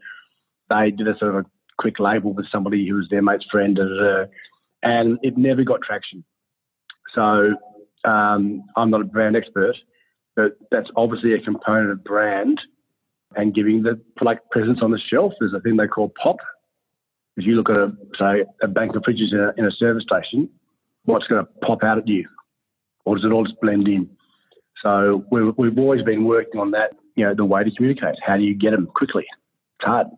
they 0.70 0.90
did 0.90 1.08
a 1.08 1.16
sort 1.18 1.34
of 1.34 1.44
a 1.44 1.50
quick 1.78 1.98
label 1.98 2.32
with 2.32 2.46
somebody 2.50 2.86
who 2.88 2.96
was 2.96 3.08
their 3.10 3.22
mate's 3.22 3.46
friend, 3.50 3.78
and 4.82 5.18
it 5.22 5.36
never 5.36 5.64
got 5.64 5.82
traction. 5.82 6.24
So 7.14 7.54
um, 8.04 8.64
I'm 8.76 8.90
not 8.90 9.00
a 9.00 9.04
brand 9.04 9.36
expert, 9.36 9.76
but 10.36 10.56
that's 10.70 10.88
obviously 10.96 11.34
a 11.34 11.40
component 11.40 11.90
of 11.90 12.04
brand 12.04 12.60
and 13.36 13.54
giving 13.54 13.82
the 13.82 14.00
product 14.16 14.50
presence 14.50 14.80
on 14.82 14.90
the 14.90 15.00
shelf. 15.10 15.32
There's 15.38 15.54
a 15.54 15.60
thing 15.60 15.76
they 15.76 15.86
call 15.86 16.12
pop. 16.22 16.36
If 17.36 17.46
you 17.46 17.56
look 17.56 17.70
at 17.70 17.76
a 17.76 17.92
say 18.18 18.44
a 18.62 18.68
bank 18.68 18.94
of 18.94 19.02
fridges 19.02 19.32
in 19.32 19.40
a, 19.40 19.52
in 19.56 19.66
a 19.66 19.72
service 19.72 20.04
station, 20.04 20.48
what's 21.04 21.26
going 21.26 21.44
to 21.44 21.50
pop 21.66 21.82
out 21.82 21.98
at 21.98 22.06
you, 22.06 22.28
or 23.04 23.16
does 23.16 23.24
it 23.24 23.32
all 23.32 23.44
just 23.44 23.60
blend 23.60 23.88
in? 23.88 24.08
So 24.82 25.24
we've, 25.30 25.52
we've 25.56 25.78
always 25.78 26.02
been 26.02 26.24
working 26.24 26.60
on 26.60 26.70
that. 26.72 26.92
You 27.16 27.24
know, 27.24 27.34
the 27.34 27.44
way 27.44 27.64
to 27.64 27.70
communicate. 27.70 28.16
How 28.24 28.36
do 28.36 28.42
you 28.42 28.54
get 28.54 28.72
them 28.72 28.86
quickly? 28.86 29.24
It's 29.80 29.86
hard. 29.86 30.08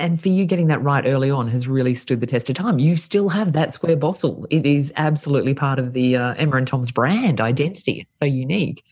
And 0.00 0.18
for 0.20 0.30
you 0.30 0.46
getting 0.46 0.68
that 0.68 0.82
right 0.82 1.04
early 1.06 1.30
on 1.30 1.46
has 1.48 1.68
really 1.68 1.92
stood 1.92 2.20
the 2.20 2.26
test 2.26 2.48
of 2.48 2.56
time. 2.56 2.78
You 2.78 2.96
still 2.96 3.28
have 3.28 3.52
that 3.52 3.72
square 3.72 3.96
bottle. 3.96 4.46
It 4.48 4.64
is 4.64 4.90
absolutely 4.96 5.52
part 5.52 5.78
of 5.78 5.92
the 5.92 6.16
uh, 6.16 6.34
Emma 6.34 6.56
and 6.56 6.66
Tom's 6.66 6.90
brand 6.90 7.38
identity. 7.38 8.08
So 8.18 8.24
unique. 8.24 8.82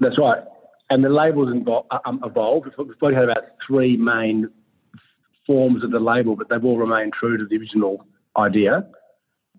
That's 0.00 0.18
right. 0.18 0.42
And 0.90 1.02
the 1.02 1.08
labels 1.08 1.48
uh, 1.66 1.98
um, 2.04 2.20
evolved. 2.24 2.66
We've 2.76 2.98
probably 2.98 3.14
had 3.14 3.24
about 3.24 3.44
three 3.66 3.96
main 3.96 4.50
forms 5.46 5.82
of 5.82 5.92
the 5.92 5.98
label, 5.98 6.36
but 6.36 6.50
they've 6.50 6.64
all 6.64 6.76
remained 6.76 7.14
true 7.18 7.38
to 7.38 7.46
the 7.46 7.56
original 7.56 8.04
idea. 8.36 8.86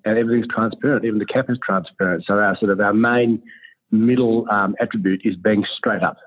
And 0.05 0.17
everything's 0.19 0.47
transparent. 0.53 1.03
Even 1.03 1.17
the 1.17 1.25
cap 1.25 1.49
is 1.49 1.57
transparent. 1.65 2.25
So 2.27 2.35
our 2.35 2.55
sort 2.59 2.71
of 2.71 2.79
our 2.79 2.93
main 2.93 3.41
middle 3.89 4.45
um, 4.51 4.75
attribute 4.79 5.21
is 5.25 5.35
being 5.35 5.65
straight 5.77 6.03
up. 6.03 6.17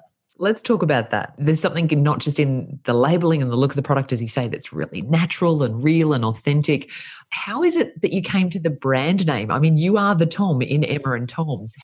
Let's 0.43 0.61
talk 0.61 0.83
about 0.83 1.11
that. 1.11 1.35
There's 1.39 1.61
something 1.61 1.87
not 2.03 2.19
just 2.19 2.41
in 2.41 2.81
the 2.85 2.95
labeling 2.95 3.43
and 3.43 3.51
the 3.53 3.55
look 3.55 3.71
of 3.71 3.77
the 3.77 3.83
product, 3.83 4.13
as 4.13 4.21
you 4.21 4.27
say, 4.27 4.49
that's 4.49 4.73
really 4.73 5.03
natural 5.03 5.63
and 5.63 5.85
real 5.85 6.13
and 6.13 6.25
authentic. 6.25 6.91
How 7.31 7.63
is 7.63 7.77
it 7.77 8.03
that 8.03 8.13
you 8.13 8.23
came 8.23 8.51
to 8.51 8.59
the 8.59 8.69
brand 8.69 9.25
name? 9.25 9.53
I 9.53 9.61
mean, 9.61 9.77
you 9.77 9.99
are 9.99 10.17
the 10.17 10.27
Tom 10.27 10.61
in 10.61 10.83
Emma 10.83 11.13
and 11.13 11.29
Tom's. 11.29 11.77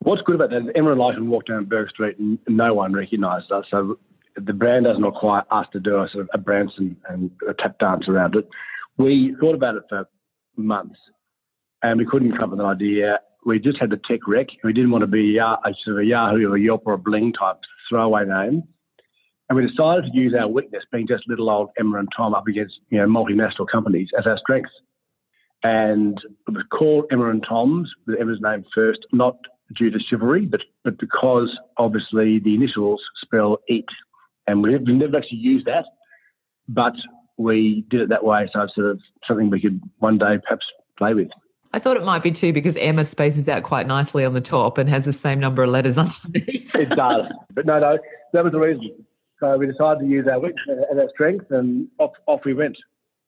What's 0.00 0.20
good 0.22 0.34
about 0.34 0.50
that 0.50 0.62
is 0.62 0.68
Emma 0.74 0.90
and 0.90 1.00
I 1.00 1.14
can 1.14 1.30
walk 1.30 1.46
down 1.46 1.66
Bourke 1.66 1.90
Street 1.90 2.18
and 2.18 2.40
no 2.48 2.74
one 2.74 2.92
recognises 2.92 3.52
us. 3.52 3.66
So 3.70 4.00
the 4.34 4.52
brand 4.52 4.86
doesn't 4.86 5.04
require 5.04 5.44
us 5.52 5.66
to 5.72 5.78
do 5.78 6.02
a 6.02 6.08
sort 6.12 6.22
of 6.22 6.30
a 6.34 6.38
Branson 6.38 6.96
and 7.08 7.30
a 7.48 7.54
tap 7.54 7.78
dance 7.78 8.08
around 8.08 8.34
it. 8.34 8.48
We 8.96 9.36
thought 9.38 9.54
about 9.54 9.76
it 9.76 9.84
for 9.88 10.08
months 10.56 10.98
and 11.84 12.00
we 12.00 12.04
couldn't 12.06 12.32
come 12.32 12.42
up 12.42 12.50
with 12.50 12.58
an 12.58 12.66
idea. 12.66 13.20
We 13.44 13.60
just 13.60 13.78
had 13.78 13.90
the 13.90 14.00
tech 14.10 14.26
wreck. 14.26 14.48
We 14.64 14.72
didn't 14.72 14.90
want 14.90 15.02
to 15.02 15.06
be 15.06 15.38
a, 15.38 15.56
sort 15.84 15.98
of 15.98 16.02
a 16.02 16.04
Yahoo 16.04 16.50
or 16.50 16.56
a 16.56 16.60
Yelp 16.60 16.82
or 16.84 16.94
a 16.94 16.98
Bling 16.98 17.32
type 17.32 17.58
throwaway 17.88 18.24
name. 18.24 18.62
And 19.48 19.56
we 19.56 19.66
decided 19.66 20.10
to 20.10 20.18
use 20.18 20.34
our 20.38 20.48
weakness, 20.48 20.82
being 20.90 21.06
just 21.06 21.28
little 21.28 21.48
old 21.48 21.70
Emma 21.78 21.98
and 21.98 22.08
Tom 22.16 22.34
up 22.34 22.48
against 22.48 22.74
you 22.90 22.98
know 22.98 23.06
multinational 23.06 23.66
companies, 23.70 24.08
as 24.18 24.26
our 24.26 24.38
strength. 24.38 24.70
And 25.62 26.18
it 26.48 26.52
was 26.52 26.64
called 26.70 27.06
Emma 27.10 27.30
and 27.30 27.44
Tom's, 27.48 27.90
with 28.06 28.20
Emma's 28.20 28.40
name 28.40 28.64
first, 28.74 29.00
not 29.12 29.36
due 29.76 29.90
to 29.90 29.98
chivalry, 29.98 30.46
but 30.46 30.60
but 30.84 30.98
because 30.98 31.56
obviously 31.76 32.40
the 32.40 32.54
initials 32.54 33.00
spell 33.22 33.58
eat, 33.68 33.88
and 34.46 34.62
we 34.62 34.76
we 34.78 34.92
never 34.92 35.16
actually 35.16 35.38
used 35.38 35.66
that, 35.66 35.84
but 36.68 36.94
we 37.36 37.84
did 37.90 38.00
it 38.00 38.08
that 38.08 38.24
way, 38.24 38.48
so 38.52 38.62
it's 38.62 38.74
sort 38.74 38.90
of 38.90 39.00
something 39.28 39.50
we 39.50 39.60
could 39.60 39.80
one 39.98 40.18
day 40.18 40.38
perhaps 40.42 40.66
play 40.98 41.14
with. 41.14 41.28
I 41.76 41.78
thought 41.78 41.98
it 41.98 42.04
might 42.04 42.22
be 42.22 42.32
too 42.32 42.54
because 42.54 42.74
Emma 42.78 43.04
spaces 43.04 43.50
out 43.50 43.62
quite 43.62 43.86
nicely 43.86 44.24
on 44.24 44.32
the 44.32 44.40
top 44.40 44.78
and 44.78 44.88
has 44.88 45.04
the 45.04 45.12
same 45.12 45.38
number 45.38 45.62
of 45.62 45.68
letters 45.68 45.98
underneath. 45.98 46.74
it 46.74 46.88
does, 46.88 47.30
but 47.52 47.66
no, 47.66 47.78
no, 47.78 47.98
that 48.32 48.42
was 48.42 48.52
the 48.54 48.58
reason. 48.58 49.04
So 49.40 49.58
we 49.58 49.66
decided 49.66 50.00
to 50.00 50.06
use 50.06 50.26
our 50.26 50.40
weakness 50.40 50.86
and 50.90 50.98
our 50.98 51.10
strength, 51.10 51.50
and 51.50 51.86
off, 51.98 52.12
off 52.24 52.46
we 52.46 52.54
went. 52.54 52.78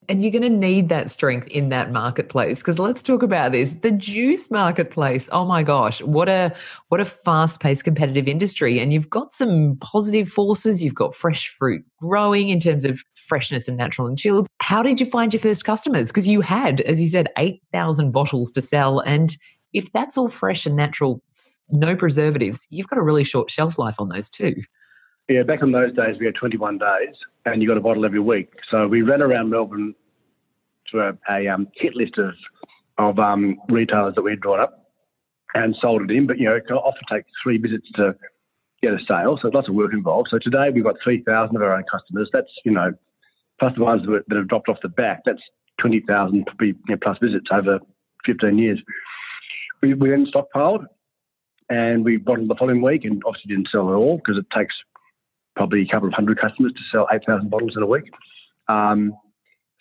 And 0.09 0.23
you're 0.23 0.33
going 0.33 0.43
to 0.43 0.49
need 0.49 0.89
that 0.89 1.11
strength 1.11 1.49
in 1.49 1.69
that 1.69 1.93
marketplace 1.93 2.59
because 2.61 2.79
let's 2.79 3.03
talk 3.03 3.23
about 3.23 3.53
this. 3.53 3.73
The 3.83 3.91
juice 3.91 4.51
marketplace. 4.51 5.29
Oh 5.33 5.45
my 5.45 5.63
gosh, 5.63 6.01
what 6.01 6.31
a 6.31 6.55
what 6.89 7.01
a 7.01 7.05
fast-paced 7.05 7.85
competitive 7.85 8.27
industry 8.27 8.79
and 8.81 8.91
you've 8.91 9.11
got 9.11 9.35
some 9.35 9.77
positive 9.83 10.31
forces. 10.31 10.83
You've 10.83 10.95
got 10.95 11.15
fresh 11.15 11.49
fruit 11.49 11.85
growing 12.01 12.49
in 12.49 12.59
terms 12.59 12.87
of 12.87 13.03
freshness 13.15 13.69
and 13.69 13.77
natural 13.77 14.09
and 14.09 14.19
chilled. 14.19 14.47
How 14.61 14.83
did 14.83 14.99
you 14.99 15.05
find 15.05 15.33
your 15.35 15.41
first 15.41 15.67
customers? 15.67 16.09
Because 16.09 16.27
you 16.27 16.41
had, 16.41 16.81
as 16.83 16.99
you 16.99 17.09
said, 17.09 17.29
8,000 17.37 18.11
bottles 18.11 18.51
to 18.53 18.63
sell 18.63 19.01
and 19.01 19.37
if 19.75 19.93
that's 19.93 20.17
all 20.17 20.29
fresh 20.29 20.65
and 20.65 20.75
natural, 20.75 21.23
no 21.71 21.95
preservatives, 21.95 22.67
you've 22.71 22.89
got 22.89 22.99
a 22.99 23.03
really 23.03 23.25
short 23.25 23.51
shelf 23.51 23.79
life 23.79 23.97
on 23.99 24.09
those 24.09 24.31
too. 24.31 24.55
Yeah, 25.29 25.43
back 25.43 25.61
in 25.63 25.73
those 25.73 25.95
days, 25.95 26.17
we 26.19 26.25
had 26.25 26.35
21 26.35 26.79
days 26.79 27.15
and 27.53 27.63
you 27.63 27.69
got 27.69 27.77
a 27.77 27.81
bottle 27.81 28.05
every 28.05 28.21
week. 28.21 28.51
So 28.71 28.87
we 28.87 29.03
ran 29.03 29.23
around 29.23 29.51
Melbourne 29.51 29.95
to 30.93 31.01
a, 31.01 31.13
a 31.31 31.49
um, 31.49 31.69
hit 31.75 31.95
list 31.95 32.19
of, 32.19 32.35
of 32.99 33.19
um, 33.19 33.59
retailers 33.69 34.15
that 34.15 34.23
we 34.23 34.33
had 34.33 34.41
drawn 34.41 34.61
up 34.61 34.91
and 35.55 35.77
sold 35.81 36.03
it 36.03 36.11
in. 36.11 36.27
But, 36.27 36.39
you 36.39 36.47
know, 36.47 36.57
it 36.57 36.67
can 36.67 36.77
often 36.77 37.03
take 37.11 37.25
three 37.43 37.59
visits 37.59 37.87
to 37.97 38.15
get 38.83 38.93
a 38.93 38.99
sale. 39.09 39.39
So 39.41 39.49
lots 39.49 39.69
of 39.69 39.75
work 39.75 39.93
involved. 39.93 40.29
So 40.31 40.39
today 40.39 40.71
we've 40.73 40.85
got 40.85 40.97
3,000 41.03 41.55
of 41.57 41.63
our 41.63 41.75
own 41.75 41.85
customers. 41.91 42.31
That's, 42.33 42.51
you 42.65 42.73
know, 42.73 42.93
plus 43.59 43.75
the 43.77 43.83
ones 43.83 44.03
that 44.07 44.37
have 44.37 44.49
dropped 44.49 44.69
off 44.69 44.79
the 44.83 44.89
back. 44.89 45.23
That's 45.25 45.43
20,000 45.81 46.47
you 46.61 46.75
know, 46.89 46.97
plus 47.03 47.19
visits 47.21 47.47
over 47.53 47.81
15 48.27 48.59
years. 48.59 48.81
We, 49.83 49.95
we 49.95 50.11
then 50.11 50.27
stockpiled 50.27 50.85
and 51.69 52.05
we 52.05 52.17
bottled 52.17 52.49
the 52.49 52.57
following 52.57 52.83
week 52.83 53.05
and 53.05 53.23
obviously 53.27 53.55
didn't 53.55 53.69
sell 53.71 53.93
it 53.93 53.97
all 53.97 54.17
because 54.17 54.39
it 54.39 54.47
takes 54.57 54.75
probably 55.59 55.83
a 55.83 55.93
couple 55.93 56.09
of 56.09 56.15
hundred 56.15 56.41
customers 56.41 56.73
to 56.73 56.81
sell 56.91 57.09
8,000 57.13 57.51
bottles 57.51 57.73
in 57.77 57.83
a 57.83 57.87
week. 57.87 58.05
Um, 58.69 59.13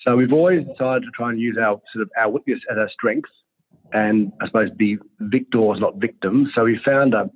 so 0.04 0.16
we've 0.16 0.34
always 0.34 0.66
decided 0.66 1.04
to 1.04 1.12
try 1.14 1.30
and 1.30 1.40
use 1.40 1.56
our 1.58 1.80
sort 1.94 2.02
of 2.02 2.10
our 2.18 2.30
weakness 2.30 2.60
as 2.70 2.78
our 2.78 2.90
strength, 2.90 3.30
and 3.94 4.32
I 4.42 4.48
suppose 4.48 4.70
be 4.76 4.98
victors, 5.20 5.78
not 5.80 5.98
victims. 5.98 6.50
So 6.56 6.64
we 6.64 6.80
found 6.84 7.14
a, 7.14 7.30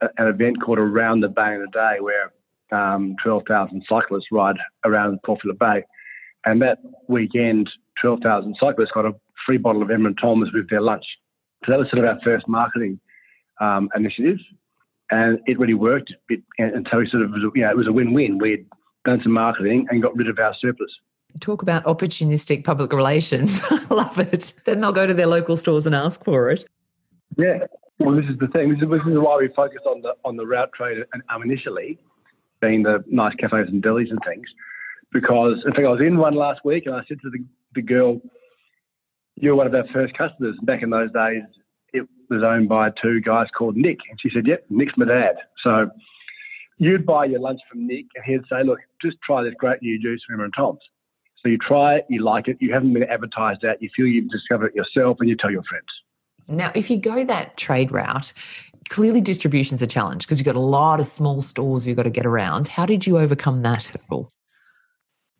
a, 0.00 0.08
an 0.16 0.28
event 0.28 0.62
called 0.64 0.78
Around 0.78 1.20
the 1.20 1.28
Bay 1.28 1.54
in 1.54 1.62
a 1.62 1.70
Day, 1.72 1.96
where 2.00 2.32
um, 2.70 3.16
12,000 3.22 3.84
cyclists 3.88 4.26
ride 4.30 4.56
around 4.84 5.18
Phillip 5.26 5.58
Bay, 5.58 5.84
and 6.46 6.62
that 6.62 6.78
weekend, 7.08 7.68
12,000 8.00 8.56
cyclists 8.60 8.90
got 8.94 9.06
a 9.06 9.12
free 9.44 9.58
bottle 9.58 9.82
of 9.82 9.90
Emma 9.90 10.06
and 10.06 10.18
Tom's 10.20 10.52
with 10.52 10.70
their 10.70 10.82
lunch. 10.82 11.04
So 11.64 11.72
that 11.72 11.78
was 11.78 11.88
sort 11.90 12.04
of 12.04 12.10
our 12.10 12.20
first 12.22 12.46
marketing 12.46 13.00
um, 13.60 13.88
initiative 13.96 14.38
and 15.10 15.38
it 15.46 15.58
really 15.58 15.74
worked. 15.74 16.12
It, 16.28 16.42
and 16.58 16.86
so 16.90 16.98
we 16.98 17.08
sort 17.08 17.22
of, 17.22 17.30
you 17.54 17.62
know, 17.62 17.70
it 17.70 17.76
was 17.76 17.86
a 17.86 17.92
win-win. 17.92 18.38
We'd 18.38 18.66
done 19.04 19.20
some 19.22 19.32
marketing 19.32 19.86
and 19.90 20.02
got 20.02 20.16
rid 20.16 20.28
of 20.28 20.38
our 20.38 20.54
surplus. 20.60 20.90
Talk 21.40 21.62
about 21.62 21.84
opportunistic 21.84 22.64
public 22.64 22.92
relations. 22.92 23.60
I 23.70 23.86
love 23.90 24.18
it. 24.18 24.54
Then 24.64 24.80
they'll 24.80 24.92
go 24.92 25.06
to 25.06 25.14
their 25.14 25.26
local 25.26 25.56
stores 25.56 25.86
and 25.86 25.94
ask 25.94 26.24
for 26.24 26.50
it. 26.50 26.64
Yeah. 27.36 27.58
Well, 27.98 28.14
this 28.14 28.26
is 28.30 28.38
the 28.38 28.48
thing. 28.48 28.70
This 28.70 28.82
is, 28.82 28.88
this 28.88 29.00
is 29.06 29.18
why 29.18 29.36
we 29.36 29.48
focused 29.48 29.84
on 29.86 30.02
the 30.02 30.14
on 30.24 30.36
the 30.36 30.46
route 30.46 30.72
trade 30.72 30.98
and, 31.12 31.22
um, 31.28 31.42
initially, 31.42 31.98
being 32.60 32.82
the 32.82 33.04
nice 33.08 33.34
cafes 33.34 33.68
and 33.68 33.82
delis 33.82 34.10
and 34.10 34.20
things. 34.26 34.46
Because 35.12 35.56
in 35.66 35.72
fact, 35.72 35.84
I 35.86 35.90
was 35.90 36.00
in 36.00 36.16
one 36.16 36.34
last 36.34 36.60
week 36.64 36.86
and 36.86 36.94
I 36.94 37.00
said 37.08 37.20
to 37.22 37.30
the, 37.30 37.44
the 37.74 37.82
girl, 37.82 38.20
"You're 39.34 39.56
one 39.56 39.66
of 39.66 39.74
our 39.74 39.86
first 39.92 40.16
customers." 40.16 40.56
Back 40.62 40.82
in 40.82 40.90
those 40.90 41.10
days, 41.12 41.42
was 42.30 42.42
owned 42.42 42.68
by 42.68 42.90
two 43.02 43.20
guys 43.20 43.46
called 43.56 43.76
Nick. 43.76 43.98
And 44.10 44.18
she 44.20 44.30
said, 44.32 44.46
Yep, 44.46 44.66
Nick's 44.70 44.94
my 44.96 45.06
dad. 45.06 45.36
So 45.62 45.90
you'd 46.78 47.06
buy 47.06 47.26
your 47.26 47.40
lunch 47.40 47.60
from 47.70 47.86
Nick 47.86 48.06
and 48.14 48.24
he'd 48.24 48.48
say, 48.50 48.62
Look, 48.64 48.80
just 49.02 49.16
try 49.24 49.42
this 49.42 49.54
great 49.58 49.82
new 49.82 49.98
juice 50.00 50.22
from 50.28 50.50
Tom's. 50.56 50.80
So 51.42 51.48
you 51.48 51.58
try 51.58 51.96
it, 51.96 52.06
you 52.08 52.22
like 52.22 52.48
it, 52.48 52.56
you 52.60 52.72
haven't 52.72 52.92
been 52.92 53.04
advertised 53.04 53.64
out, 53.64 53.80
you 53.80 53.88
feel 53.94 54.06
you've 54.06 54.30
discovered 54.30 54.68
it 54.68 54.74
yourself, 54.74 55.18
and 55.20 55.28
you 55.28 55.36
tell 55.36 55.52
your 55.52 55.62
friends. 55.64 55.86
Now, 56.48 56.72
if 56.74 56.90
you 56.90 56.96
go 56.96 57.24
that 57.24 57.56
trade 57.56 57.92
route, 57.92 58.32
clearly 58.88 59.20
distribution's 59.20 59.82
a 59.82 59.86
challenge 59.86 60.24
because 60.24 60.38
you've 60.38 60.46
got 60.46 60.56
a 60.56 60.60
lot 60.60 60.98
of 60.98 61.06
small 61.06 61.42
stores 61.42 61.86
you've 61.86 61.96
got 61.96 62.04
to 62.04 62.10
get 62.10 62.26
around. 62.26 62.66
How 62.68 62.86
did 62.86 63.06
you 63.06 63.18
overcome 63.18 63.62
that 63.62 63.84
hurdle? 63.84 64.32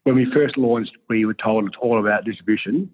When 0.05 0.15
we 0.15 0.27
first 0.33 0.57
launched, 0.57 0.93
we 1.09 1.25
were 1.25 1.35
told 1.35 1.67
it's 1.67 1.77
all 1.81 1.99
about 1.99 2.25
distribution 2.25 2.91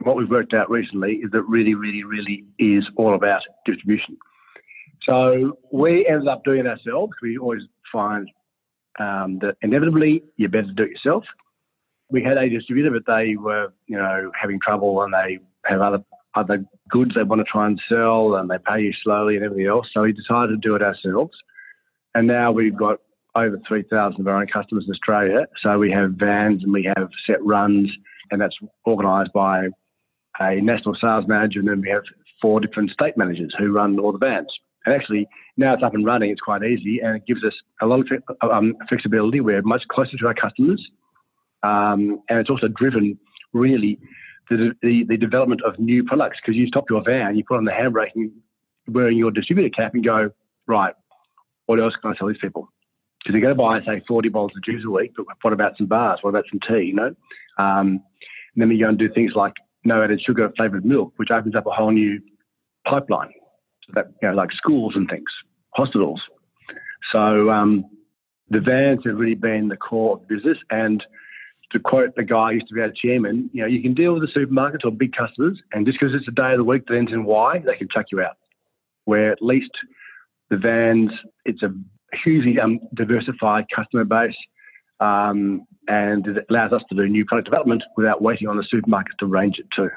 what 0.00 0.16
we've 0.16 0.30
worked 0.30 0.54
out 0.54 0.70
recently 0.70 1.14
is 1.16 1.30
that 1.32 1.42
really, 1.42 1.74
really, 1.74 2.04
really 2.04 2.44
is 2.58 2.84
all 2.96 3.14
about 3.14 3.42
distribution. 3.64 4.16
So 5.04 5.58
we 5.72 6.06
ended 6.06 6.28
up 6.28 6.44
doing 6.44 6.60
it 6.60 6.66
ourselves. 6.66 7.12
We 7.22 7.38
always 7.38 7.62
find 7.90 8.28
um, 8.98 9.38
that 9.40 9.56
inevitably 9.62 10.22
you're 10.36 10.50
better 10.50 10.66
to 10.66 10.72
do 10.72 10.82
it 10.84 10.90
yourself. 10.90 11.24
We 12.10 12.22
had 12.22 12.38
a 12.38 12.48
distributor, 12.48 12.90
but 12.90 13.06
they 13.06 13.36
were, 13.36 13.72
you 13.86 13.96
know, 13.96 14.30
having 14.40 14.60
trouble 14.60 15.02
and 15.02 15.12
they 15.12 15.38
have 15.64 15.80
other 15.80 16.04
other 16.34 16.64
goods 16.88 17.12
they 17.14 17.22
want 17.22 17.40
to 17.40 17.44
try 17.44 17.66
and 17.66 17.80
sell 17.88 18.36
and 18.36 18.48
they 18.48 18.58
pay 18.58 18.80
you 18.80 18.92
slowly 19.02 19.36
and 19.36 19.44
everything 19.44 19.66
else. 19.66 19.86
So 19.92 20.02
we 20.02 20.12
decided 20.12 20.48
to 20.48 20.56
do 20.56 20.74
it 20.76 20.82
ourselves. 20.82 21.32
And 22.14 22.26
now 22.26 22.52
we've 22.52 22.76
got 22.76 23.00
over 23.34 23.58
3,000 23.66 24.20
of 24.20 24.26
our 24.26 24.40
own 24.40 24.46
customers 24.46 24.84
in 24.86 24.92
Australia. 24.92 25.46
So 25.62 25.78
we 25.78 25.90
have 25.90 26.12
vans 26.12 26.62
and 26.62 26.72
we 26.72 26.90
have 26.96 27.08
set 27.26 27.44
runs, 27.44 27.90
and 28.30 28.40
that's 28.40 28.56
organised 28.86 29.32
by 29.32 29.68
a 30.40 30.60
national 30.60 30.96
sales 31.00 31.24
manager, 31.26 31.60
and 31.60 31.68
then 31.68 31.80
we 31.80 31.90
have 31.90 32.02
four 32.40 32.60
different 32.60 32.90
state 32.90 33.16
managers 33.16 33.54
who 33.58 33.72
run 33.72 33.98
all 33.98 34.12
the 34.12 34.18
vans. 34.18 34.48
And 34.86 34.94
actually, 34.94 35.28
now 35.56 35.74
it's 35.74 35.82
up 35.82 35.94
and 35.94 36.06
running, 36.06 36.30
it's 36.30 36.40
quite 36.40 36.62
easy, 36.62 37.00
and 37.00 37.16
it 37.16 37.26
gives 37.26 37.44
us 37.44 37.52
a 37.82 37.86
lot 37.86 38.00
of 38.00 38.50
um, 38.50 38.76
flexibility. 38.88 39.40
We're 39.40 39.62
much 39.62 39.82
closer 39.90 40.16
to 40.16 40.26
our 40.26 40.34
customers, 40.34 40.82
um, 41.62 42.22
and 42.28 42.38
it's 42.38 42.50
also 42.50 42.68
driven 42.68 43.18
really 43.52 43.98
the, 44.48 44.72
the, 44.82 45.04
the 45.08 45.16
development 45.16 45.62
of 45.66 45.78
new 45.78 46.04
products 46.04 46.38
because 46.40 46.56
you 46.56 46.66
stop 46.68 46.84
your 46.88 47.02
van, 47.04 47.36
you 47.36 47.44
put 47.46 47.58
on 47.58 47.64
the 47.64 47.72
handbrake, 47.72 48.12
and 48.14 48.30
wearing 48.86 49.18
your 49.18 49.30
distributor 49.30 49.68
cap, 49.68 49.94
and 49.94 50.04
go 50.04 50.30
right. 50.66 50.94
What 51.66 51.80
else 51.80 51.94
can 52.00 52.12
I 52.12 52.18
sell 52.18 52.28
these 52.28 52.38
people? 52.40 52.68
Because 53.18 53.34
they're 53.34 53.42
going 53.42 53.56
to 53.56 53.62
buy, 53.62 53.80
say, 53.84 54.02
40 54.06 54.28
bottles 54.30 54.52
of 54.56 54.62
juice 54.62 54.84
a 54.86 54.90
week, 54.90 55.12
but 55.16 55.26
what 55.42 55.52
about 55.52 55.76
some 55.76 55.86
bars? 55.86 56.20
What 56.22 56.30
about 56.30 56.44
some 56.50 56.60
tea? 56.66 56.84
You 56.84 56.94
know, 56.94 57.14
um, 57.58 58.00
and 58.54 58.62
then 58.62 58.68
we 58.68 58.78
go 58.78 58.88
and 58.88 58.98
do 58.98 59.12
things 59.12 59.32
like 59.34 59.52
no 59.88 60.02
added 60.02 60.20
sugar 60.24 60.50
flavored 60.56 60.84
milk, 60.84 61.12
which 61.16 61.30
opens 61.30 61.56
up 61.56 61.66
a 61.66 61.70
whole 61.70 61.90
new 61.90 62.20
pipeline. 62.86 63.32
So 63.86 63.92
that, 63.94 64.06
you 64.22 64.28
know, 64.28 64.34
like 64.34 64.52
schools 64.52 64.92
and 64.94 65.08
things, 65.08 65.30
hospitals. 65.74 66.20
So 67.12 67.50
um, 67.50 67.84
the 68.50 68.60
vans 68.60 69.00
have 69.06 69.16
really 69.16 69.34
been 69.34 69.68
the 69.68 69.76
core 69.76 70.16
of 70.16 70.28
business. 70.28 70.58
And 70.70 71.02
to 71.72 71.78
quote 71.78 72.14
the 72.14 72.24
guy 72.24 72.50
who 72.50 72.54
used 72.56 72.68
to 72.68 72.74
be 72.74 72.80
our 72.80 72.92
chairman, 72.92 73.50
you 73.52 73.62
know, 73.62 73.68
you 73.68 73.82
can 73.82 73.94
deal 73.94 74.14
with 74.14 74.22
the 74.22 74.40
supermarkets 74.40 74.84
or 74.84 74.90
big 74.90 75.12
customers, 75.12 75.60
and 75.72 75.86
just 75.86 75.98
because 75.98 76.14
it's 76.14 76.28
a 76.28 76.32
day 76.32 76.52
of 76.52 76.58
the 76.58 76.64
week 76.64 76.86
that 76.86 76.96
ends 76.96 77.12
in 77.12 77.24
Y, 77.24 77.62
they 77.66 77.76
can 77.76 77.88
chuck 77.88 78.06
you 78.12 78.20
out. 78.20 78.36
Where 79.04 79.32
at 79.32 79.42
least 79.42 79.70
the 80.50 80.56
vans, 80.56 81.10
it's 81.44 81.62
a 81.62 81.72
hugely 82.24 82.58
um, 82.58 82.80
diversified 82.94 83.66
customer 83.74 84.04
base 84.04 84.36
um, 85.00 85.66
and 85.88 86.26
it 86.26 86.46
allows 86.50 86.72
us 86.72 86.82
to 86.90 86.94
do 86.94 87.08
new 87.08 87.24
product 87.24 87.46
development 87.46 87.82
without 87.96 88.22
waiting 88.22 88.46
on 88.46 88.56
the 88.56 88.64
supermarket 88.70 89.14
to 89.18 89.26
range 89.26 89.58
it 89.58 89.66
to. 89.76 89.88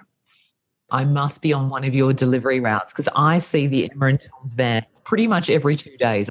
I 0.89 1.05
must 1.05 1.41
be 1.41 1.53
on 1.53 1.69
one 1.69 1.83
of 1.83 1.93
your 1.93 2.13
delivery 2.13 2.59
routes 2.59 2.93
because 2.93 3.09
I 3.15 3.39
see 3.39 3.67
the 3.67 3.89
Emma 3.91 4.07
and 4.07 4.19
Tom's 4.21 4.53
van 4.53 4.85
pretty 5.03 5.27
much 5.27 5.49
every 5.49 5.75
two 5.75 5.95
days. 5.97 6.29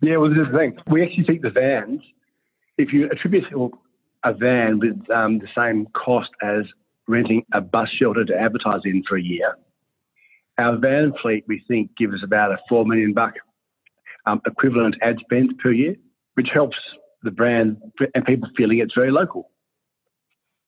Yeah, 0.00 0.16
well, 0.16 0.30
this 0.30 0.38
is 0.38 0.52
the 0.52 0.58
thing. 0.58 0.76
We 0.88 1.02
actually 1.02 1.24
think 1.24 1.42
the 1.42 1.50
vans, 1.50 2.00
if 2.76 2.92
you 2.92 3.08
attribute 3.10 3.44
a 4.24 4.34
van 4.34 4.78
with 4.78 5.10
um, 5.10 5.38
the 5.38 5.48
same 5.56 5.86
cost 5.94 6.30
as 6.42 6.64
renting 7.08 7.44
a 7.52 7.60
bus 7.60 7.88
shelter 7.98 8.24
to 8.24 8.34
advertise 8.34 8.80
in 8.84 9.02
for 9.08 9.16
a 9.16 9.22
year, 9.22 9.56
our 10.58 10.76
van 10.76 11.12
fleet, 11.22 11.44
we 11.48 11.62
think, 11.66 11.96
gives 11.96 12.14
us 12.14 12.20
about 12.22 12.52
a 12.52 12.58
four 12.68 12.84
million 12.84 13.12
buck 13.12 13.34
um, 14.26 14.40
equivalent 14.46 14.96
ad 15.02 15.16
spend 15.20 15.58
per 15.58 15.72
year, 15.72 15.96
which 16.34 16.48
helps 16.52 16.76
the 17.22 17.30
brand 17.30 17.76
and 18.14 18.24
people 18.24 18.48
feeling 18.56 18.78
it's 18.78 18.94
very 18.94 19.10
local. 19.10 19.50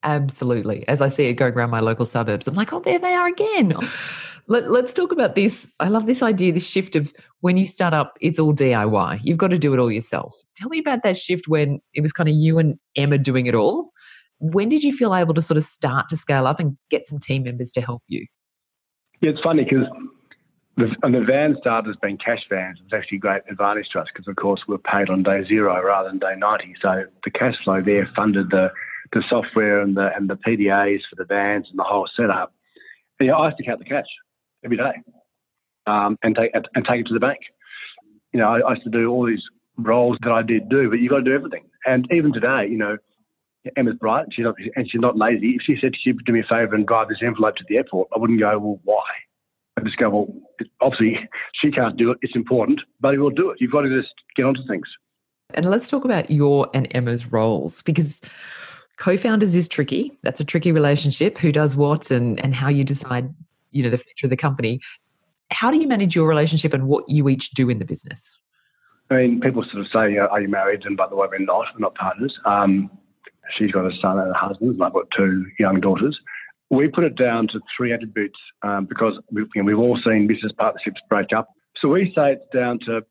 Absolutely. 0.02 0.86
As 0.86 1.00
I 1.00 1.08
see 1.08 1.24
it 1.24 1.34
going 1.34 1.54
around 1.54 1.70
my 1.70 1.80
local 1.80 2.04
suburbs, 2.04 2.46
I'm 2.46 2.54
like, 2.54 2.72
oh, 2.72 2.80
there 2.80 2.98
they 2.98 3.14
are 3.14 3.26
again. 3.26 3.74
Let, 4.46 4.64
us 4.64 4.92
talk 4.92 5.10
about 5.10 5.34
this. 5.34 5.70
I 5.80 5.88
love 5.88 6.04
this 6.04 6.22
idea, 6.22 6.52
this 6.52 6.66
shift 6.66 6.96
of 6.96 7.14
when 7.40 7.56
you 7.56 7.66
start 7.66 7.94
up, 7.94 8.18
it's 8.20 8.38
all 8.38 8.54
DIY. 8.54 9.20
You've 9.22 9.38
got 9.38 9.48
to 9.48 9.58
do 9.58 9.72
it 9.72 9.78
all 9.78 9.90
yourself. 9.90 10.34
Tell 10.54 10.68
me 10.68 10.78
about 10.78 11.02
that 11.02 11.16
shift 11.16 11.48
when 11.48 11.80
it 11.94 12.02
was 12.02 12.12
kind 12.12 12.28
of 12.28 12.34
you 12.34 12.58
and 12.58 12.78
Emma 12.94 13.16
doing 13.16 13.46
it 13.46 13.54
all. 13.54 13.90
When 14.40 14.68
did 14.68 14.82
you 14.82 14.92
feel 14.92 15.14
able 15.14 15.32
to 15.32 15.40
sort 15.40 15.56
of 15.56 15.64
start 15.64 16.10
to 16.10 16.18
scale 16.18 16.46
up 16.46 16.60
and 16.60 16.76
get 16.90 17.06
some 17.06 17.18
team 17.18 17.44
members 17.44 17.72
to 17.72 17.80
help 17.80 18.02
you? 18.06 18.26
Yeah, 19.22 19.30
it's 19.30 19.40
funny 19.40 19.64
because 19.64 19.86
the, 20.76 20.94
and 21.02 21.14
the 21.14 21.20
van 21.20 21.56
started 21.60 21.90
as 21.90 21.96
being 22.02 22.18
cash 22.18 22.42
vans. 22.50 22.78
It's 22.84 22.92
actually 22.92 23.18
a 23.18 23.20
great 23.20 23.42
advantage 23.48 23.88
to 23.92 24.00
us 24.00 24.08
because, 24.12 24.26
of 24.26 24.36
course, 24.36 24.62
we're 24.66 24.78
paid 24.78 25.08
on 25.08 25.22
day 25.22 25.44
zero 25.46 25.80
rather 25.82 26.08
than 26.08 26.18
day 26.18 26.34
90. 26.36 26.74
So 26.82 27.04
the 27.24 27.30
cash 27.30 27.54
flow 27.62 27.80
there 27.80 28.10
funded 28.16 28.50
the, 28.50 28.72
the 29.12 29.22
software 29.28 29.80
and 29.80 29.96
the, 29.96 30.10
and 30.16 30.28
the 30.28 30.36
PDAs 30.36 31.00
for 31.08 31.16
the 31.16 31.24
vans 31.24 31.66
and 31.70 31.78
the 31.78 31.84
whole 31.84 32.08
setup. 32.16 32.52
And, 33.20 33.26
you 33.26 33.32
know, 33.32 33.38
I 33.38 33.46
used 33.46 33.58
to 33.58 33.64
count 33.64 33.78
the 33.78 33.84
cash 33.84 34.06
every 34.64 34.76
day 34.76 34.92
um, 35.86 36.18
and, 36.22 36.34
take, 36.34 36.52
and 36.54 36.84
take 36.84 37.00
it 37.00 37.06
to 37.06 37.14
the 37.14 37.20
bank. 37.20 37.38
You 38.32 38.40
know, 38.40 38.48
I, 38.48 38.60
I 38.60 38.70
used 38.72 38.84
to 38.84 38.90
do 38.90 39.10
all 39.10 39.26
these 39.26 39.42
roles 39.78 40.18
that 40.22 40.32
I 40.32 40.42
did 40.42 40.68
do, 40.68 40.90
but 40.90 40.98
you've 40.98 41.10
got 41.10 41.18
to 41.18 41.24
do 41.24 41.34
everything. 41.34 41.66
And 41.86 42.08
even 42.12 42.32
today, 42.32 42.66
you 42.68 42.78
know, 42.78 42.96
Emma's 43.76 43.94
bright, 43.94 44.26
she's 44.32 44.44
not, 44.44 44.56
and 44.74 44.90
she's 44.90 45.00
not 45.00 45.16
lazy. 45.16 45.50
If 45.50 45.62
she 45.62 45.76
said 45.80 45.92
she'd 46.02 46.18
do 46.26 46.32
me 46.32 46.40
a 46.40 46.42
favour 46.42 46.74
and 46.74 46.86
drive 46.86 47.08
this 47.08 47.18
envelope 47.22 47.56
to 47.56 47.64
the 47.68 47.76
airport, 47.76 48.08
I 48.14 48.18
wouldn't 48.18 48.40
go, 48.40 48.58
well, 48.58 48.80
why? 48.82 49.04
I 49.76 49.80
just 49.80 49.96
go, 49.96 50.10
well, 50.10 50.28
obviously 50.80 51.18
she 51.60 51.70
can't 51.70 51.96
do 51.96 52.10
it. 52.12 52.18
It's 52.22 52.36
important, 52.36 52.80
but 53.00 53.12
he 53.12 53.18
will 53.18 53.30
do 53.30 53.50
it. 53.50 53.58
You've 53.60 53.72
got 53.72 53.82
to 53.82 54.00
just 54.00 54.14
get 54.36 54.44
onto 54.44 54.64
things. 54.66 54.86
And 55.54 55.66
let's 55.66 55.88
talk 55.88 56.04
about 56.04 56.30
your 56.30 56.68
and 56.74 56.88
Emma's 56.92 57.30
roles 57.30 57.82
because 57.82 58.20
co-founders 58.98 59.54
is 59.54 59.68
tricky. 59.68 60.16
That's 60.22 60.40
a 60.40 60.44
tricky 60.44 60.72
relationship. 60.72 61.38
Who 61.38 61.52
does 61.52 61.76
what 61.76 62.10
and 62.10 62.40
and 62.40 62.54
how 62.54 62.68
you 62.68 62.84
decide, 62.84 63.32
you 63.70 63.82
know, 63.82 63.90
the 63.90 63.98
future 63.98 64.26
of 64.26 64.30
the 64.30 64.36
company. 64.36 64.80
How 65.50 65.70
do 65.70 65.78
you 65.78 65.86
manage 65.86 66.16
your 66.16 66.26
relationship 66.26 66.72
and 66.72 66.88
what 66.88 67.08
you 67.08 67.28
each 67.28 67.50
do 67.50 67.68
in 67.68 67.78
the 67.78 67.84
business? 67.84 68.36
I 69.10 69.16
mean, 69.16 69.40
people 69.40 69.62
sort 69.64 69.84
of 69.84 69.86
say, 69.92 70.16
"Are 70.16 70.40
you 70.40 70.48
married?" 70.48 70.86
And 70.86 70.96
by 70.96 71.08
the 71.08 71.16
way, 71.16 71.28
we're 71.30 71.38
not. 71.38 71.66
We're 71.74 71.80
not 71.80 71.94
partners. 71.94 72.34
Um, 72.46 72.90
she's 73.56 73.70
got 73.70 73.84
a 73.84 73.94
son 74.00 74.18
and 74.18 74.30
a 74.30 74.34
husband. 74.34 74.72
And 74.72 74.82
I've 74.82 74.94
got 74.94 75.06
two 75.16 75.46
young 75.58 75.80
daughters. 75.80 76.18
We 76.74 76.88
put 76.88 77.04
it 77.04 77.16
down 77.16 77.48
to 77.48 77.60
three 77.76 77.92
attributes 77.92 78.38
um, 78.62 78.86
because 78.86 79.14
we've, 79.30 79.46
you 79.54 79.62
know, 79.62 79.66
we've 79.66 79.78
all 79.78 79.98
seen 80.04 80.26
business 80.26 80.52
partnerships 80.58 81.00
break 81.08 81.32
up. 81.36 81.48
So 81.80 81.88
we 81.88 82.12
say 82.16 82.32
it's 82.32 82.44
down 82.52 82.78
to 82.86 83.02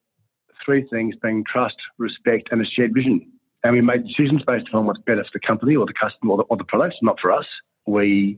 three 0.65 0.87
things 0.91 1.15
being 1.21 1.43
trust, 1.51 1.75
respect, 1.97 2.49
and 2.51 2.61
a 2.61 2.65
shared 2.65 2.93
vision. 2.93 3.31
And 3.63 3.73
we 3.73 3.81
make 3.81 4.05
decisions 4.05 4.41
based 4.45 4.67
upon 4.67 4.85
what's 4.85 4.99
better 5.01 5.23
for 5.23 5.29
the 5.33 5.39
company 5.45 5.75
or 5.75 5.85
the 5.85 5.93
customer 5.93 6.33
or 6.33 6.37
the, 6.37 6.43
or 6.43 6.57
the 6.57 6.65
products, 6.65 6.97
not 7.01 7.19
for 7.21 7.31
us. 7.31 7.45
We 7.85 8.37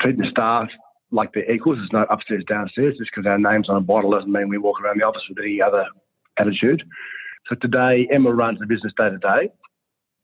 treat 0.00 0.18
the 0.18 0.26
staff 0.30 0.68
like 1.10 1.32
they're 1.32 1.50
equals. 1.50 1.78
There's 1.78 1.92
no 1.92 2.06
upstairs, 2.10 2.44
downstairs. 2.46 2.96
Just 2.98 3.10
because 3.14 3.26
our 3.26 3.38
name's 3.38 3.68
on 3.68 3.76
a 3.76 3.80
bottle 3.80 4.10
doesn't 4.10 4.30
mean 4.30 4.48
we 4.48 4.58
walk 4.58 4.80
around 4.82 5.00
the 5.00 5.06
office 5.06 5.22
with 5.28 5.38
any 5.42 5.62
other 5.62 5.86
attitude. 6.38 6.82
So 7.48 7.54
today, 7.54 8.06
Emma 8.12 8.32
runs 8.32 8.58
the 8.58 8.66
business 8.66 8.92
day 8.98 9.08
to 9.08 9.18
day. 9.18 9.50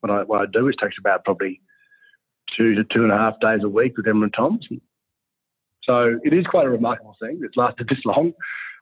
What 0.00 0.10
I, 0.10 0.44
do 0.52 0.68
is 0.68 0.74
takes 0.80 0.96
about 0.98 1.24
probably 1.24 1.60
two 2.56 2.74
to 2.74 2.84
two 2.84 3.02
and 3.02 3.12
a 3.12 3.16
half 3.16 3.34
days 3.40 3.60
a 3.64 3.68
week 3.68 3.96
with 3.96 4.06
Emma 4.06 4.24
and 4.24 4.34
Tom's. 4.34 4.66
So 5.84 6.18
it 6.24 6.32
is 6.32 6.46
quite 6.46 6.66
a 6.66 6.70
remarkable 6.70 7.16
thing. 7.20 7.40
It's 7.42 7.56
lasted 7.56 7.88
this 7.88 7.98
long. 8.04 8.32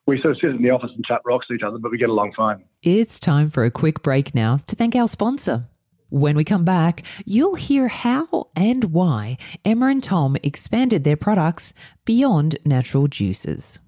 We 0.05 0.21
sort 0.21 0.35
of 0.35 0.41
sit 0.41 0.49
in 0.51 0.61
the 0.61 0.69
office 0.69 0.91
and 0.95 1.03
chat 1.05 1.21
rocks 1.25 1.47
to 1.47 1.53
each 1.53 1.63
other, 1.63 1.77
but 1.77 1.91
we 1.91 1.97
get 1.97 2.09
along 2.09 2.33
fine. 2.35 2.63
It's 2.81 3.19
time 3.19 3.49
for 3.49 3.63
a 3.63 3.71
quick 3.71 4.01
break 4.01 4.35
now 4.35 4.59
to 4.67 4.75
thank 4.75 4.95
our 4.95 5.07
sponsor. 5.07 5.67
When 6.09 6.35
we 6.35 6.43
come 6.43 6.63
back, 6.63 7.03
you'll 7.25 7.55
hear 7.55 7.87
how 7.87 8.49
and 8.55 8.85
why 8.85 9.37
Emma 9.65 9.87
and 9.87 10.03
Tom 10.03 10.37
expanded 10.43 11.03
their 11.03 11.17
products 11.17 11.73
beyond 12.05 12.57
natural 12.65 13.07
juices. 13.07 13.79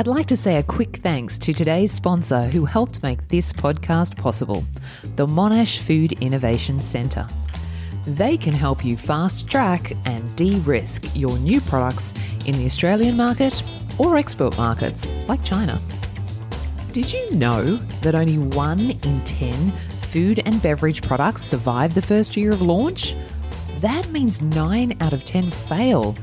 I'd 0.00 0.06
like 0.06 0.28
to 0.28 0.36
say 0.38 0.56
a 0.56 0.62
quick 0.62 0.96
thanks 1.02 1.36
to 1.36 1.52
today's 1.52 1.92
sponsor 1.92 2.46
who 2.46 2.64
helped 2.64 3.02
make 3.02 3.28
this 3.28 3.52
podcast 3.52 4.16
possible 4.16 4.64
the 5.16 5.26
Monash 5.26 5.80
Food 5.80 6.12
Innovation 6.22 6.80
Centre. 6.80 7.28
They 8.06 8.38
can 8.38 8.54
help 8.54 8.82
you 8.82 8.96
fast 8.96 9.46
track 9.46 9.92
and 10.06 10.34
de 10.36 10.58
risk 10.60 11.14
your 11.14 11.36
new 11.40 11.60
products 11.60 12.14
in 12.46 12.56
the 12.56 12.64
Australian 12.64 13.14
market 13.14 13.62
or 13.98 14.16
export 14.16 14.56
markets 14.56 15.06
like 15.28 15.44
China. 15.44 15.78
Did 16.92 17.12
you 17.12 17.32
know 17.32 17.76
that 18.00 18.14
only 18.14 18.38
one 18.38 18.92
in 18.92 19.22
10 19.24 19.70
food 20.00 20.40
and 20.46 20.62
beverage 20.62 21.02
products 21.02 21.44
survive 21.44 21.92
the 21.92 22.00
first 22.00 22.38
year 22.38 22.52
of 22.52 22.62
launch? 22.62 23.14
That 23.80 24.08
means 24.08 24.40
9 24.40 24.96
out 25.02 25.12
of 25.12 25.26
10 25.26 25.50
fail 25.50 26.16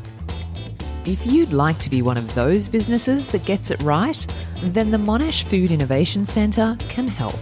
if 1.07 1.25
you'd 1.25 1.53
like 1.53 1.79
to 1.79 1.89
be 1.89 2.01
one 2.01 2.17
of 2.17 2.35
those 2.35 2.67
businesses 2.67 3.29
that 3.29 3.45
gets 3.45 3.71
it 3.71 3.81
right, 3.81 4.27
then 4.61 4.91
the 4.91 4.97
Monash 4.97 5.43
Food 5.43 5.71
Innovation 5.71 6.25
Centre 6.25 6.75
can 6.89 7.07
help. 7.07 7.39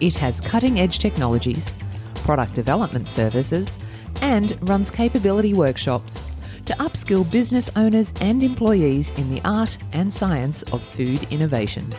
It 0.00 0.14
has 0.14 0.40
cutting 0.40 0.78
edge 0.78 1.00
technologies, 1.00 1.74
product 2.14 2.54
development 2.54 3.08
services, 3.08 3.80
and 4.20 4.56
runs 4.68 4.92
capability 4.92 5.54
workshops 5.54 6.22
to 6.66 6.74
upskill 6.74 7.28
business 7.28 7.68
owners 7.74 8.14
and 8.20 8.44
employees 8.44 9.10
in 9.10 9.34
the 9.34 9.40
art 9.44 9.76
and 9.92 10.14
science 10.14 10.62
of 10.64 10.80
food 10.80 11.24
innovation. 11.32 11.90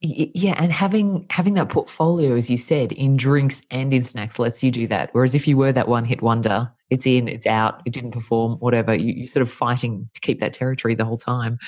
Yeah, 0.00 0.54
and 0.58 0.72
having 0.72 1.26
having 1.30 1.54
that 1.54 1.70
portfolio, 1.70 2.36
as 2.36 2.50
you 2.50 2.58
said, 2.58 2.92
in 2.92 3.16
drinks 3.16 3.62
and 3.70 3.94
in 3.94 4.04
snacks 4.04 4.38
lets 4.38 4.62
you 4.62 4.70
do 4.70 4.86
that. 4.88 5.08
Whereas 5.12 5.34
if 5.34 5.48
you 5.48 5.56
were 5.56 5.72
that 5.72 5.88
one 5.88 6.04
hit 6.04 6.20
wonder, 6.20 6.70
it's 6.90 7.06
in, 7.06 7.28
it's 7.28 7.46
out, 7.46 7.80
it 7.86 7.92
didn't 7.92 8.12
perform, 8.12 8.58
whatever, 8.58 8.94
you, 8.94 9.14
you're 9.14 9.26
sort 9.26 9.42
of 9.42 9.50
fighting 9.50 10.08
to 10.14 10.20
keep 10.20 10.38
that 10.40 10.52
territory 10.52 10.94
the 10.94 11.04
whole 11.04 11.18
time. 11.18 11.58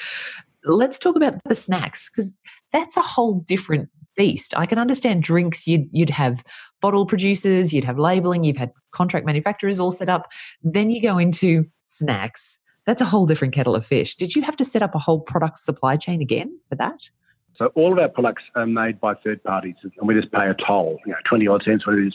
Let's 0.64 0.98
talk 0.98 1.16
about 1.16 1.42
the 1.44 1.54
snacks 1.54 2.10
because 2.10 2.34
that's 2.72 2.96
a 2.96 3.02
whole 3.02 3.40
different 3.40 3.88
beast. 4.16 4.52
I 4.56 4.66
can 4.66 4.78
understand 4.78 5.22
drinks, 5.22 5.66
you'd, 5.66 5.88
you'd 5.90 6.10
have 6.10 6.44
bottle 6.82 7.06
producers, 7.06 7.72
you'd 7.72 7.84
have 7.84 7.98
labeling, 7.98 8.44
you've 8.44 8.56
had 8.56 8.72
contract 8.92 9.24
manufacturers 9.24 9.80
all 9.80 9.92
set 9.92 10.08
up. 10.08 10.28
Then 10.62 10.90
you 10.90 11.00
go 11.00 11.16
into 11.18 11.64
snacks. 11.86 12.60
That's 12.88 13.02
a 13.02 13.04
whole 13.04 13.26
different 13.26 13.52
kettle 13.52 13.74
of 13.74 13.84
fish. 13.84 14.14
Did 14.14 14.34
you 14.34 14.40
have 14.40 14.56
to 14.56 14.64
set 14.64 14.80
up 14.80 14.94
a 14.94 14.98
whole 14.98 15.20
product 15.20 15.58
supply 15.58 15.98
chain 15.98 16.22
again 16.22 16.58
for 16.70 16.74
that? 16.76 17.10
So 17.58 17.66
all 17.74 17.92
of 17.92 17.98
our 17.98 18.08
products 18.08 18.44
are 18.54 18.64
made 18.64 18.98
by 18.98 19.12
third 19.12 19.44
parties, 19.44 19.74
and 19.82 20.08
we 20.08 20.14
just 20.14 20.32
pay 20.32 20.48
a 20.48 20.54
toll, 20.54 20.98
you 21.04 21.12
know, 21.12 21.18
twenty 21.28 21.46
odd 21.46 21.62
cents, 21.64 21.86
what 21.86 21.98
it 21.98 22.06
is, 22.06 22.14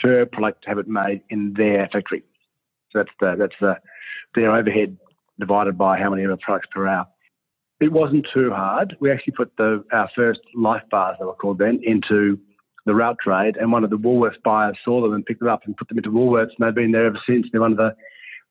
per 0.00 0.24
product 0.26 0.62
to 0.62 0.68
have 0.68 0.78
it 0.78 0.86
made 0.86 1.22
in 1.30 1.54
their 1.54 1.88
factory. 1.92 2.22
So 2.92 3.00
that's 3.00 3.10
the 3.20 3.34
that's 3.36 3.54
the 3.60 3.74
their 4.36 4.54
overhead 4.54 4.96
divided 5.40 5.76
by 5.76 5.98
how 5.98 6.10
many 6.10 6.22
of 6.22 6.30
the 6.30 6.36
products 6.36 6.68
per 6.70 6.86
hour. 6.86 7.04
It 7.80 7.90
wasn't 7.90 8.24
too 8.32 8.52
hard. 8.52 8.96
We 9.00 9.10
actually 9.10 9.32
put 9.32 9.50
the 9.58 9.82
our 9.92 10.08
first 10.14 10.38
life 10.54 10.84
bars, 10.88 11.16
they 11.18 11.24
were 11.24 11.34
called 11.34 11.58
then, 11.58 11.80
into 11.82 12.38
the 12.86 12.94
route 12.94 13.18
trade, 13.18 13.56
and 13.56 13.72
one 13.72 13.82
of 13.82 13.90
the 13.90 13.98
Woolworths 13.98 14.40
buyers 14.44 14.76
saw 14.84 15.02
them 15.02 15.14
and 15.14 15.26
picked 15.26 15.40
them 15.40 15.48
up 15.48 15.62
and 15.66 15.76
put 15.76 15.88
them 15.88 15.98
into 15.98 16.12
Woolworths, 16.12 16.50
and 16.56 16.64
they've 16.64 16.72
been 16.72 16.92
there 16.92 17.06
ever 17.06 17.20
since. 17.26 17.48
They're 17.50 17.60
one 17.60 17.72
of 17.72 17.78
the 17.78 17.96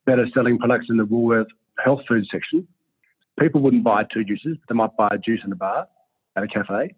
better 0.04 0.26
selling 0.34 0.58
products 0.58 0.88
in 0.90 0.98
the 0.98 1.06
Woolworths 1.06 1.46
health 1.82 2.00
food 2.08 2.26
section. 2.30 2.66
People 3.38 3.60
wouldn't 3.60 3.84
buy 3.84 4.04
two 4.12 4.24
juices; 4.24 4.56
but 4.60 4.72
they 4.72 4.76
might 4.76 4.96
buy 4.96 5.08
a 5.10 5.18
juice 5.18 5.40
in 5.44 5.52
a 5.52 5.56
bar 5.56 5.88
at 6.36 6.42
a 6.42 6.48
cafe, 6.48 6.94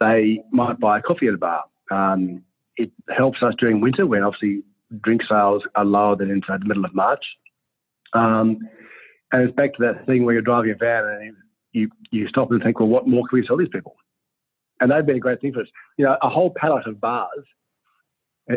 they 0.00 0.42
might 0.50 0.80
buy 0.80 0.98
a 0.98 1.02
coffee 1.02 1.28
at 1.28 1.34
a 1.34 1.38
bar. 1.38 1.64
Um, 1.90 2.42
it 2.76 2.90
helps 3.14 3.38
us 3.42 3.54
during 3.58 3.80
winter 3.80 4.06
when 4.06 4.22
obviously 4.22 4.62
drink 5.02 5.22
sales 5.28 5.62
are 5.74 5.84
lower 5.84 6.16
than 6.16 6.30
into 6.30 6.46
the 6.48 6.64
middle 6.64 6.84
of 6.84 6.94
March. 6.94 7.24
Um, 8.12 8.58
and 9.30 9.42
it's 9.42 9.54
back 9.54 9.74
to 9.74 9.82
that 9.82 10.06
thing 10.06 10.24
where 10.24 10.34
you're 10.34 10.42
driving 10.42 10.72
a 10.72 10.74
van 10.74 11.04
and 11.04 11.36
you, 11.72 11.88
you 12.10 12.28
stop 12.28 12.50
and 12.50 12.62
think, 12.62 12.80
well, 12.80 12.88
what 12.88 13.06
more 13.06 13.26
can 13.28 13.38
we 13.38 13.46
sell 13.46 13.56
these 13.56 13.68
people? 13.72 13.94
And 14.80 14.90
they've 14.90 15.06
been 15.06 15.16
a 15.16 15.20
great 15.20 15.40
thing 15.40 15.52
for 15.52 15.60
us. 15.60 15.68
You 15.96 16.06
know, 16.06 16.16
a 16.22 16.28
whole 16.28 16.52
pallet 16.56 16.86
of 16.86 17.00
bars, 17.00 17.44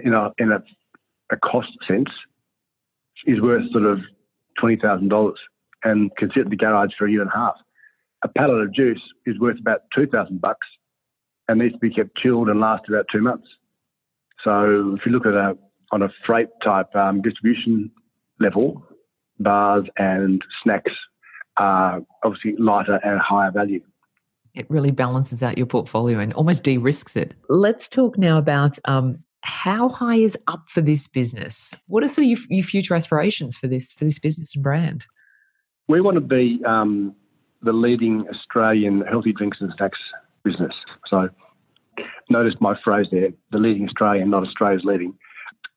in 0.04 0.14
a, 0.14 0.32
in 0.38 0.52
a, 0.52 0.64
a 1.32 1.38
cost 1.38 1.70
sense, 1.88 2.10
is 3.26 3.40
worth 3.40 3.72
sort 3.72 3.86
of 3.86 4.00
$20,000 4.62 5.34
and 5.86 6.14
can 6.18 6.30
sit 6.34 6.44
in 6.44 6.50
the 6.50 6.58
garage 6.58 6.92
for 6.98 7.08
a 7.08 7.12
year 7.12 7.22
and 7.22 7.32
a 7.34 7.38
half 7.38 7.56
a 8.26 8.28
pallet 8.28 8.62
of 8.62 8.74
juice 8.74 9.02
is 9.26 9.40
worth 9.40 9.60
about 9.60 9.82
two 9.94 10.08
thousand 10.08 10.42
bucks, 10.42 10.68
and 11.48 11.60
needs 11.60 11.74
to 11.74 11.80
be 11.80 11.92
kept 11.92 12.18
chilled 12.18 12.50
and 12.50 12.60
last 12.60 12.84
about 12.90 13.06
two 13.12 13.22
months. 13.22 13.48
So 14.44 14.96
if 14.98 15.06
you 15.06 15.12
look 15.12 15.26
at 15.26 15.34
a 15.34 15.58
on 15.92 16.02
a 16.02 16.10
freight 16.26 16.50
type 16.64 16.94
um, 16.96 17.22
distribution 17.22 17.92
level, 18.40 18.84
bars 19.40 19.86
and 19.98 20.42
snacks 20.64 20.92
are 21.58 22.02
obviously 22.24 22.56
lighter 22.58 23.00
and 23.04 23.20
higher 23.20 23.52
value. 23.52 23.82
It 24.56 24.66
really 24.70 24.92
balances 24.92 25.44
out 25.44 25.58
your 25.58 25.68
portfolio 25.68 26.20
and 26.20 26.34
almost 26.34 26.64
de-risks 26.64 27.16
it. 27.16 27.36
Let's 27.50 27.88
talk 27.88 28.18
now 28.18 28.38
about 28.38 28.80
um, 28.86 29.20
how 29.42 29.90
high 29.90 30.16
is 30.16 30.38
up 30.48 30.64
for 30.70 30.82
this 30.82 31.08
business. 31.08 31.74
What 31.88 32.04
are 32.04 32.08
sort 32.08 32.26
of 32.26 32.30
your, 32.30 32.40
your, 32.50 32.64
future 32.64 32.96
aspirations 32.96 33.56
for 33.56 33.68
this 33.68 33.92
for 33.92 34.06
this 34.06 34.18
business 34.18 34.56
and 34.56 34.64
brand? 34.64 35.06
We 35.88 36.02
want 36.02 36.16
to 36.16 36.22
be 36.22 36.60
um, 36.66 37.16
the 37.62 37.74
leading 37.74 38.26
Australian 38.34 39.02
healthy 39.02 39.34
drinks 39.34 39.58
and 39.62 39.72
snacks 39.78 40.00
business. 40.44 40.74
So 41.08 41.30
notice 42.30 42.54
my 42.60 42.76
phrase 42.84 43.08
there, 43.12 43.30
the 43.52 43.58
leading 43.58 43.88
Australian, 43.88 44.30
not 44.30 44.44
Australia's 44.44 44.84
leading. 44.84 45.14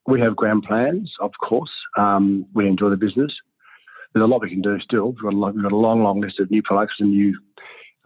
We 0.07 0.21
have 0.21 0.37
grand 0.37 0.63
plans, 0.63 1.13
of 1.21 1.33
course. 1.43 1.71
Um, 1.97 2.47
we 2.55 2.67
enjoy 2.67 2.91
the 2.91 2.97
business. 2.97 3.33
There's 4.13 4.25
a 4.25 4.27
lot 4.27 4.41
we 4.41 4.51
can 4.51 4.63
do 4.63 4.79
still. 4.81 5.13
We've 5.13 5.23
got 5.23 5.35
a, 5.35 5.37
long, 5.37 5.55
we've 5.55 5.63
got 5.63 5.73
a 5.73 5.77
long, 5.77 6.03
long 6.03 6.21
list 6.21 6.41
of 6.41 6.51
new 6.51 6.63
products 6.63 6.95
and 6.99 7.11
new 7.11 7.39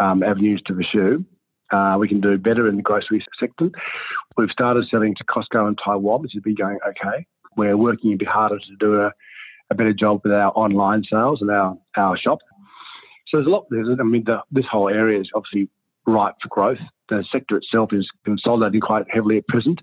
um, 0.00 0.22
avenues 0.22 0.60
to 0.66 0.74
pursue. 0.74 1.24
Uh, 1.70 1.96
we 1.98 2.08
can 2.08 2.20
do 2.20 2.36
better 2.36 2.68
in 2.68 2.76
the 2.76 2.82
grocery 2.82 3.24
sector. 3.38 3.70
We've 4.36 4.50
started 4.50 4.84
selling 4.90 5.14
to 5.14 5.24
Costco 5.24 5.68
and 5.68 5.78
Taiwan, 5.82 6.22
which 6.22 6.32
has 6.34 6.42
been 6.42 6.56
going 6.56 6.78
okay. 6.86 7.24
We're 7.56 7.76
working 7.76 8.12
a 8.12 8.16
bit 8.16 8.28
harder 8.28 8.58
to 8.58 8.76
do 8.78 9.00
a, 9.00 9.12
a 9.72 9.74
better 9.74 9.92
job 9.92 10.20
with 10.22 10.32
our 10.32 10.52
online 10.54 11.02
sales 11.10 11.40
and 11.40 11.50
our, 11.50 11.76
our 11.96 12.16
shop. 12.16 12.38
So 13.28 13.38
there's 13.38 13.46
a 13.46 13.50
lot. 13.50 13.66
There's, 13.70 13.88
I 13.98 14.02
mean, 14.04 14.24
the, 14.24 14.38
this 14.50 14.66
whole 14.70 14.88
area 14.88 15.20
is 15.20 15.28
obviously 15.34 15.68
ripe 16.06 16.34
for 16.42 16.48
growth. 16.48 16.78
The 17.08 17.24
sector 17.32 17.56
itself 17.56 17.90
is 17.92 18.06
consolidating 18.24 18.80
quite 18.80 19.06
heavily 19.10 19.38
at 19.38 19.46
present. 19.48 19.80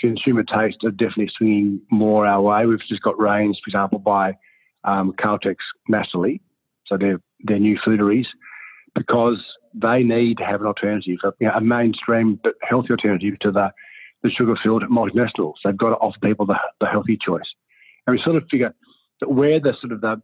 Consumer 0.00 0.42
tastes 0.42 0.84
are 0.84 0.90
definitely 0.90 1.30
swinging 1.36 1.80
more 1.90 2.26
our 2.26 2.42
way. 2.42 2.66
We've 2.66 2.78
just 2.88 3.02
got 3.02 3.18
range, 3.18 3.56
for 3.64 3.68
example, 3.68 3.98
by 3.98 4.36
um, 4.84 5.12
Caltex 5.22 5.56
nationally. 5.88 6.40
So 6.86 6.96
they're, 6.98 7.20
they're 7.44 7.58
new 7.58 7.78
fooderies 7.86 8.26
because 8.94 9.42
they 9.74 10.02
need 10.02 10.38
to 10.38 10.44
have 10.44 10.60
an 10.60 10.66
alternative, 10.66 11.18
you 11.40 11.46
know, 11.46 11.52
a 11.54 11.60
mainstream 11.60 12.38
but 12.42 12.54
healthy 12.68 12.90
alternative 12.90 13.38
to 13.40 13.50
the, 13.50 13.70
the 14.22 14.30
sugar-filled 14.30 14.82
multinationals. 14.84 15.54
They've 15.64 15.76
got 15.76 15.90
to 15.90 15.96
offer 15.96 16.18
people 16.22 16.46
the, 16.46 16.58
the 16.80 16.86
healthy 16.86 17.18
choice. 17.24 17.42
And 18.06 18.16
we 18.16 18.22
sort 18.22 18.36
of 18.36 18.44
figure 18.50 18.74
that 19.20 19.30
where 19.30 19.60
the 19.60 19.74
sort 19.80 19.92
of 19.92 20.00
the 20.00 20.20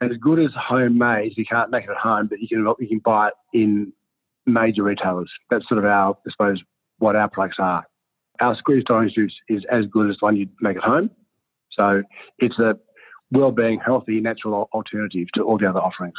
as 0.00 0.12
good 0.20 0.38
as 0.38 0.50
home 0.56 0.98
homemade, 0.98 1.32
you 1.36 1.44
can't 1.44 1.70
make 1.70 1.84
it 1.84 1.90
at 1.90 1.96
home, 1.96 2.26
but 2.26 2.40
you 2.40 2.48
can 2.48 2.66
you 2.78 2.88
can 2.88 3.00
buy 3.00 3.28
it 3.28 3.34
in 3.52 3.92
major 4.46 4.82
retailers. 4.82 5.30
That's 5.50 5.68
sort 5.68 5.78
of 5.78 5.84
our, 5.84 6.16
I 6.26 6.30
suppose, 6.30 6.60
what 6.98 7.16
our 7.16 7.28
products 7.28 7.56
are. 7.58 7.84
Our 8.40 8.56
squeezed 8.56 8.90
orange 8.90 9.14
juice 9.14 9.34
is 9.48 9.62
as 9.70 9.84
good 9.86 10.08
as 10.08 10.16
the 10.20 10.24
one 10.24 10.36
you'd 10.36 10.50
make 10.60 10.78
at 10.78 10.82
home. 10.82 11.10
So 11.72 12.02
it's 12.38 12.58
a 12.58 12.76
well-being, 13.30 13.80
healthy, 13.84 14.20
natural 14.20 14.68
alternative 14.72 15.28
to 15.34 15.42
all 15.42 15.58
the 15.58 15.68
other 15.68 15.80
offerings. 15.80 16.14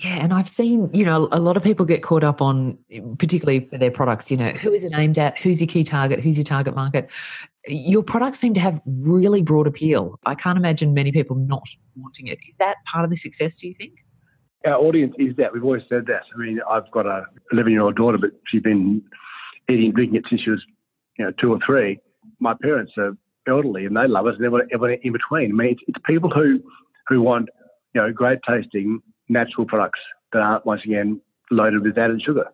Yeah, 0.00 0.16
and 0.22 0.32
I've 0.32 0.48
seen, 0.48 0.88
you 0.94 1.04
know, 1.04 1.28
a 1.30 1.38
lot 1.38 1.58
of 1.58 1.62
people 1.62 1.84
get 1.84 2.02
caught 2.02 2.24
up 2.24 2.40
on, 2.40 2.78
particularly 3.18 3.66
for 3.66 3.76
their 3.76 3.90
products, 3.90 4.30
you 4.30 4.36
know, 4.38 4.48
who 4.48 4.72
is 4.72 4.82
it 4.82 4.92
aimed 4.94 5.18
at? 5.18 5.38
Who's 5.38 5.60
your 5.60 5.68
key 5.68 5.84
target? 5.84 6.20
Who's 6.20 6.38
your 6.38 6.44
target 6.44 6.74
market? 6.74 7.10
Your 7.66 8.02
products 8.02 8.38
seem 8.38 8.54
to 8.54 8.60
have 8.60 8.80
really 8.86 9.42
broad 9.42 9.66
appeal. 9.66 10.18
I 10.24 10.34
can't 10.34 10.56
imagine 10.56 10.94
many 10.94 11.12
people 11.12 11.36
not 11.36 11.68
wanting 11.96 12.28
it. 12.28 12.38
Is 12.48 12.54
that 12.58 12.76
part 12.90 13.04
of 13.04 13.10
the 13.10 13.16
success, 13.16 13.58
do 13.58 13.68
you 13.68 13.74
think? 13.74 13.92
Our 14.64 14.76
audience 14.76 15.14
is 15.18 15.36
that. 15.36 15.52
We've 15.52 15.64
always 15.64 15.82
said 15.86 16.06
that. 16.06 16.22
I 16.34 16.38
mean, 16.38 16.60
I've 16.70 16.90
got 16.92 17.04
a 17.04 17.26
11 17.52 17.70
year 17.70 17.82
old 17.82 17.96
daughter, 17.96 18.16
but 18.16 18.30
she's 18.46 18.62
been 18.62 19.02
eating 19.68 19.86
and 19.86 19.94
drinking 19.94 20.16
it 20.16 20.24
since 20.30 20.40
she 20.40 20.50
was, 20.50 20.64
you 21.18 21.26
know, 21.26 21.32
two 21.38 21.52
or 21.52 21.58
three. 21.66 22.00
My 22.38 22.54
parents 22.62 22.92
are 22.96 23.12
elderly 23.46 23.84
and 23.84 23.94
they 23.94 24.08
love 24.08 24.26
it, 24.28 24.36
and 24.36 24.46
everyone, 24.46 24.66
everyone 24.72 24.98
in 25.02 25.12
between. 25.12 25.50
I 25.50 25.54
mean, 25.54 25.72
it's, 25.72 25.82
it's 25.88 25.98
people 26.06 26.30
who, 26.30 26.58
who 27.06 27.20
want, 27.20 27.50
you 27.94 28.00
know, 28.00 28.10
great 28.12 28.38
tasting, 28.48 29.02
natural 29.30 29.66
products 29.66 30.00
that 30.32 30.40
aren't, 30.40 30.66
once 30.66 30.82
again, 30.84 31.20
loaded 31.50 31.82
with 31.82 31.96
added 31.96 32.22
sugar. 32.22 32.46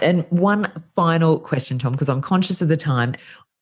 And 0.00 0.24
one 0.30 0.70
final 0.94 1.38
question, 1.40 1.78
Tom, 1.78 1.92
because 1.92 2.08
I'm 2.08 2.22
conscious 2.22 2.62
of 2.62 2.68
the 2.68 2.76
time. 2.76 3.14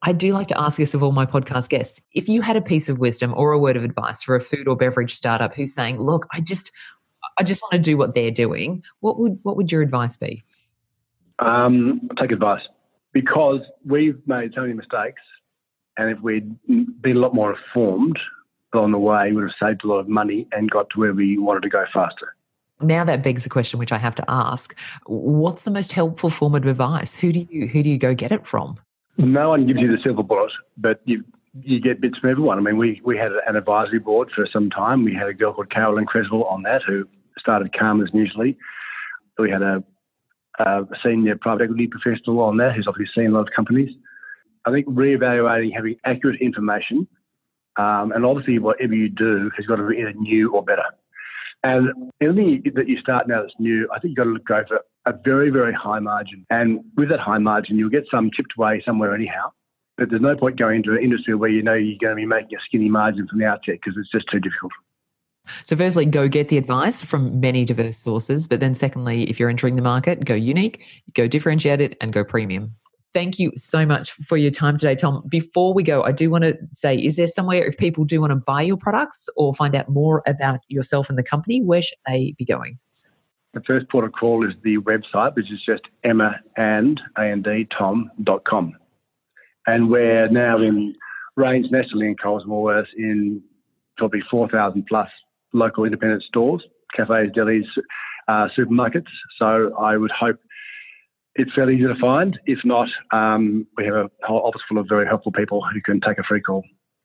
I 0.02 0.12
do 0.12 0.32
like 0.32 0.48
to 0.48 0.58
ask 0.58 0.78
this 0.78 0.94
of 0.94 1.02
all 1.02 1.12
my 1.12 1.26
podcast 1.26 1.68
guests. 1.68 2.00
If 2.12 2.28
you 2.28 2.40
had 2.40 2.56
a 2.56 2.62
piece 2.62 2.88
of 2.88 2.98
wisdom 2.98 3.34
or 3.36 3.52
a 3.52 3.58
word 3.58 3.76
of 3.76 3.84
advice 3.84 4.22
for 4.22 4.34
a 4.34 4.40
food 4.40 4.66
or 4.66 4.76
beverage 4.76 5.14
startup 5.14 5.54
who's 5.54 5.74
saying, 5.74 6.00
"Look, 6.00 6.26
I 6.32 6.40
just, 6.40 6.72
I 7.38 7.42
just 7.42 7.60
want 7.62 7.72
to 7.72 7.78
do 7.78 7.98
what 7.98 8.14
they're 8.14 8.30
doing," 8.30 8.82
what 9.00 9.18
would 9.18 9.38
what 9.42 9.56
would 9.56 9.70
your 9.70 9.82
advice 9.82 10.16
be? 10.16 10.42
Um, 11.38 12.08
take 12.18 12.32
advice 12.32 12.62
because 13.12 13.60
we've 13.84 14.18
made 14.26 14.52
so 14.54 14.62
many 14.62 14.72
mistakes, 14.72 15.20
and 15.98 16.10
if 16.10 16.22
we'd 16.22 16.54
been 17.02 17.16
a 17.16 17.20
lot 17.20 17.34
more 17.34 17.54
informed 17.54 18.18
along 18.72 18.92
the 18.92 18.98
way, 18.98 19.30
we 19.30 19.42
would 19.42 19.50
have 19.50 19.68
saved 19.68 19.84
a 19.84 19.88
lot 19.88 19.98
of 19.98 20.08
money 20.08 20.48
and 20.52 20.70
got 20.70 20.88
to 20.90 21.00
where 21.00 21.12
we 21.12 21.36
wanted 21.36 21.62
to 21.62 21.68
go 21.68 21.84
faster. 21.92 22.36
Now 22.80 23.04
that 23.04 23.22
begs 23.22 23.42
the 23.44 23.50
question, 23.50 23.78
which 23.78 23.92
I 23.92 23.98
have 23.98 24.14
to 24.16 24.24
ask: 24.28 24.74
What's 25.06 25.62
the 25.62 25.70
most 25.70 25.92
helpful 25.92 26.30
form 26.30 26.54
of 26.54 26.66
advice? 26.66 27.16
Who 27.16 27.32
do 27.32 27.46
you 27.50 27.66
who 27.66 27.82
do 27.82 27.90
you 27.90 27.98
go 27.98 28.14
get 28.14 28.32
it 28.32 28.46
from? 28.46 28.78
No 29.18 29.50
one 29.50 29.66
gives 29.66 29.80
you 29.80 29.94
the 29.94 30.02
silver 30.02 30.22
bullet, 30.22 30.52
but 30.76 31.00
you 31.04 31.24
you 31.62 31.80
get 31.80 32.00
bits 32.00 32.18
from 32.18 32.30
everyone. 32.30 32.58
I 32.58 32.60
mean, 32.60 32.76
we, 32.76 33.00
we 33.04 33.16
had 33.16 33.32
an 33.46 33.56
advisory 33.56 33.98
board 33.98 34.30
for 34.34 34.46
some 34.52 34.70
time. 34.70 35.04
We 35.04 35.14
had 35.14 35.26
a 35.26 35.34
girl 35.34 35.52
called 35.52 35.70
Carolyn 35.70 36.06
Creswell 36.06 36.44
on 36.44 36.62
that 36.62 36.82
who 36.86 37.08
started 37.38 37.76
Carman's 37.76 38.10
Muesli. 38.10 38.56
We 39.38 39.50
had 39.50 39.62
a, 39.62 39.82
senior 41.02 41.36
private 41.40 41.64
equity 41.64 41.86
professional 41.86 42.42
on 42.42 42.58
that 42.58 42.74
who's 42.74 42.86
obviously 42.86 43.22
seen 43.22 43.30
a 43.30 43.34
lot 43.34 43.48
of 43.48 43.54
companies. 43.56 43.88
I 44.66 44.70
think 44.70 44.86
reevaluating, 44.88 45.74
having 45.74 45.96
accurate 46.04 46.38
information, 46.38 47.08
um, 47.78 48.12
and 48.12 48.26
obviously 48.26 48.58
whatever 48.58 48.94
you 48.94 49.08
do 49.08 49.50
has 49.56 49.64
got 49.64 49.76
to 49.76 49.86
be 49.86 49.96
either 49.96 50.12
new 50.12 50.52
or 50.52 50.62
better. 50.62 50.84
And 51.62 52.10
anything 52.20 52.62
that 52.74 52.88
you 52.88 52.98
start 53.00 53.28
now 53.28 53.42
that's 53.42 53.54
new, 53.58 53.88
I 53.94 53.98
think 53.98 54.16
you've 54.16 54.24
got 54.24 54.32
to 54.32 54.64
go 54.64 54.64
for 54.66 54.80
a 55.06 55.18
very, 55.24 55.50
very 55.50 55.72
high 55.72 55.98
margin. 55.98 56.46
And 56.50 56.80
with 56.96 57.10
that 57.10 57.20
high 57.20 57.38
margin, 57.38 57.76
you'll 57.76 57.90
get 57.90 58.04
some 58.10 58.30
chipped 58.34 58.54
away 58.56 58.82
somewhere 58.84 59.14
anyhow. 59.14 59.52
But 59.98 60.08
there's 60.08 60.22
no 60.22 60.34
point 60.34 60.58
going 60.58 60.76
into 60.76 60.92
an 60.92 61.02
industry 61.02 61.34
where 61.34 61.50
you 61.50 61.62
know 61.62 61.74
you're 61.74 61.98
going 62.00 62.12
to 62.12 62.16
be 62.16 62.26
making 62.26 62.56
a 62.56 62.60
skinny 62.64 62.88
margin 62.88 63.28
from 63.28 63.38
the 63.38 63.44
outset 63.44 63.78
because 63.82 63.98
it's 63.98 64.10
just 64.10 64.26
too 64.30 64.40
difficult. 64.40 64.72
So, 65.64 65.76
firstly, 65.76 66.06
go 66.06 66.28
get 66.28 66.48
the 66.48 66.58
advice 66.58 67.02
from 67.02 67.40
many 67.40 67.64
diverse 67.64 67.98
sources. 67.98 68.46
But 68.46 68.60
then, 68.60 68.74
secondly, 68.74 69.28
if 69.28 69.38
you're 69.38 69.50
entering 69.50 69.76
the 69.76 69.82
market, 69.82 70.24
go 70.24 70.34
unique, 70.34 70.84
go 71.14 71.28
differentiated, 71.28 71.96
and 72.00 72.12
go 72.12 72.24
premium. 72.24 72.74
Thank 73.12 73.40
you 73.40 73.52
so 73.56 73.84
much 73.84 74.12
for 74.12 74.36
your 74.36 74.52
time 74.52 74.76
today, 74.76 74.94
Tom. 74.94 75.24
Before 75.28 75.74
we 75.74 75.82
go, 75.82 76.02
I 76.04 76.12
do 76.12 76.30
want 76.30 76.44
to 76.44 76.56
say 76.70 76.96
is 76.96 77.16
there 77.16 77.26
somewhere, 77.26 77.64
if 77.64 77.76
people 77.76 78.04
do 78.04 78.20
want 78.20 78.30
to 78.30 78.36
buy 78.36 78.62
your 78.62 78.76
products 78.76 79.28
or 79.36 79.52
find 79.52 79.74
out 79.74 79.88
more 79.88 80.22
about 80.26 80.60
yourself 80.68 81.08
and 81.08 81.18
the 81.18 81.22
company, 81.22 81.60
where 81.60 81.82
should 81.82 81.98
they 82.06 82.34
be 82.38 82.44
going? 82.44 82.78
The 83.52 83.62
first 83.66 83.88
port 83.88 84.04
of 84.04 84.12
call 84.12 84.48
is 84.48 84.54
the 84.62 84.76
website, 84.78 85.34
which 85.34 85.50
is 85.50 85.60
just 85.66 85.82
emma 86.04 86.36
and 86.56 87.00
tom.com. 87.76 88.76
And 89.66 89.90
we're 89.90 90.28
now 90.28 90.58
in 90.58 90.94
range 91.36 91.66
nationally 91.70 92.06
in 92.06 92.16
Coles 92.16 92.44
Woolworths 92.44 92.86
in 92.96 93.42
probably 93.96 94.22
4,000 94.30 94.86
plus 94.88 95.08
local 95.52 95.84
independent 95.84 96.22
stores, 96.22 96.62
cafes, 96.94 97.30
delis, 97.36 97.66
uh, 98.28 98.48
supermarkets. 98.56 99.08
So 99.36 99.74
I 99.76 99.96
would 99.96 100.12
hope 100.12 100.38
it's 101.34 101.52
fairly 101.54 101.74
easy 101.74 101.86
to 101.86 101.94
find. 102.00 102.38
If 102.46 102.58
not, 102.64 102.88
um, 103.12 103.66
we 103.76 103.84
have 103.86 103.94
a 103.94 104.10
whole 104.24 104.40
office 104.40 104.62
full 104.68 104.78
of 104.78 104.86
very 104.88 105.06
helpful 105.06 105.32
people 105.32 105.62
who 105.72 105.80
can 105.80 106.00
take 106.00 106.18
a 106.18 106.22
free 106.22 106.40
call. 106.40 106.62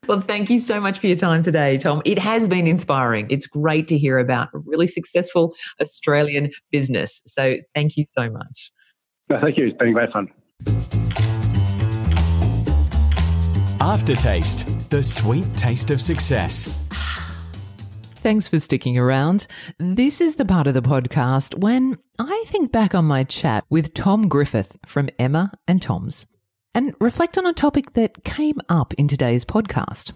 Well, 0.08 0.22
thank 0.22 0.50
you 0.52 0.60
so 0.60 0.80
much 0.80 1.00
for 1.00 1.08
your 1.08 1.16
time 1.16 1.42
today, 1.42 1.78
Tom. 1.78 2.02
It 2.06 2.20
has 2.20 2.48
been 2.48 2.68
inspiring. 2.68 3.28
It's 3.32 3.48
great 3.48 3.88
to 3.88 3.98
hear 3.98 4.20
about 4.20 4.50
a 4.54 4.60
really 4.60 4.88
successful 4.88 5.56
Australian 5.82 6.52
business. 6.72 7.22
So 7.26 7.56
thank 7.74 7.98
you 7.98 8.06
so 8.16 8.30
much. 8.30 8.72
No, 9.30 9.42
thank 9.42 9.58
you. 9.58 9.68
It's 9.68 9.78
been 9.78 9.94
great 9.94 10.12
fun. 10.12 10.28
Aftertaste, 13.82 14.90
the 14.90 15.04
sweet 15.04 15.52
taste 15.56 15.90
of 15.90 16.02
success. 16.02 16.68
Thanks 18.26 18.48
for 18.48 18.60
sticking 18.60 18.98
around. 18.98 19.46
This 19.78 20.20
is 20.20 20.38
the 20.38 20.46
part 20.46 20.66
of 20.66 20.74
the 20.74 20.82
podcast 20.82 21.60
when 21.60 22.00
I 22.18 22.44
think 22.48 22.72
back 22.72 22.96
on 22.96 23.06
my 23.06 23.24
chat 23.24 23.64
with 23.70 23.94
Tom 23.94 24.28
Griffith 24.28 24.80
from 24.84 25.12
Emma 25.20 25.52
and 25.68 25.80
Tom's 25.80 26.26
and 26.74 26.96
reflect 27.00 27.38
on 27.38 27.46
a 27.46 27.54
topic 27.54 27.94
that 27.94 28.24
came 28.24 28.60
up 28.68 28.96
in 28.96 29.08
today's 29.08 29.46
podcast. 29.46 30.12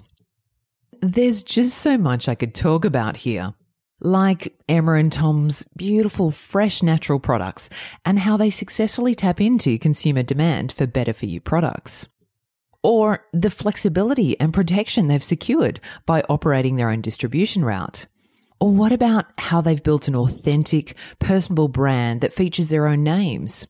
There's 1.04 1.44
just 1.44 1.78
so 1.78 2.00
much 2.00 2.28
I 2.28 2.34
could 2.34 2.56
talk 2.56 2.84
about 2.84 3.16
here, 3.16 3.54
like 4.00 4.60
Emma 4.68 4.94
and 4.94 5.14
Tom's 5.14 5.68
beautiful, 5.78 6.32
fresh, 6.32 6.82
natural 6.82 7.20
products 7.20 7.70
and 8.06 8.18
how 8.18 8.38
they 8.38 8.50
successfully 8.50 9.14
tap 9.14 9.40
into 9.40 9.78
consumer 9.78 10.24
demand 10.24 10.72
for 10.72 10.88
better 10.88 11.14
for 11.14 11.28
you 11.28 11.40
products 11.40 12.08
or 12.84 13.26
the 13.34 13.50
flexibility 13.50 14.40
and 14.40 14.54
protection 14.54 15.08
they've 15.08 15.24
secured 15.24 15.80
by 16.06 16.24
operating 16.30 16.76
their 16.76 16.90
own 16.90 17.02
distribution 17.02 17.66
route? 17.66 18.08
Or 18.60 18.72
what 18.72 18.92
about 18.92 19.26
how 19.38 19.62
they've 19.62 19.82
built 19.82 20.08
an 20.08 20.16
authentic, 20.16 20.96
personable 21.20 21.70
brand 21.70 22.22
that 22.22 22.34
features 22.34 22.70
their 22.70 22.88
own 22.88 23.04
names? 23.04 23.68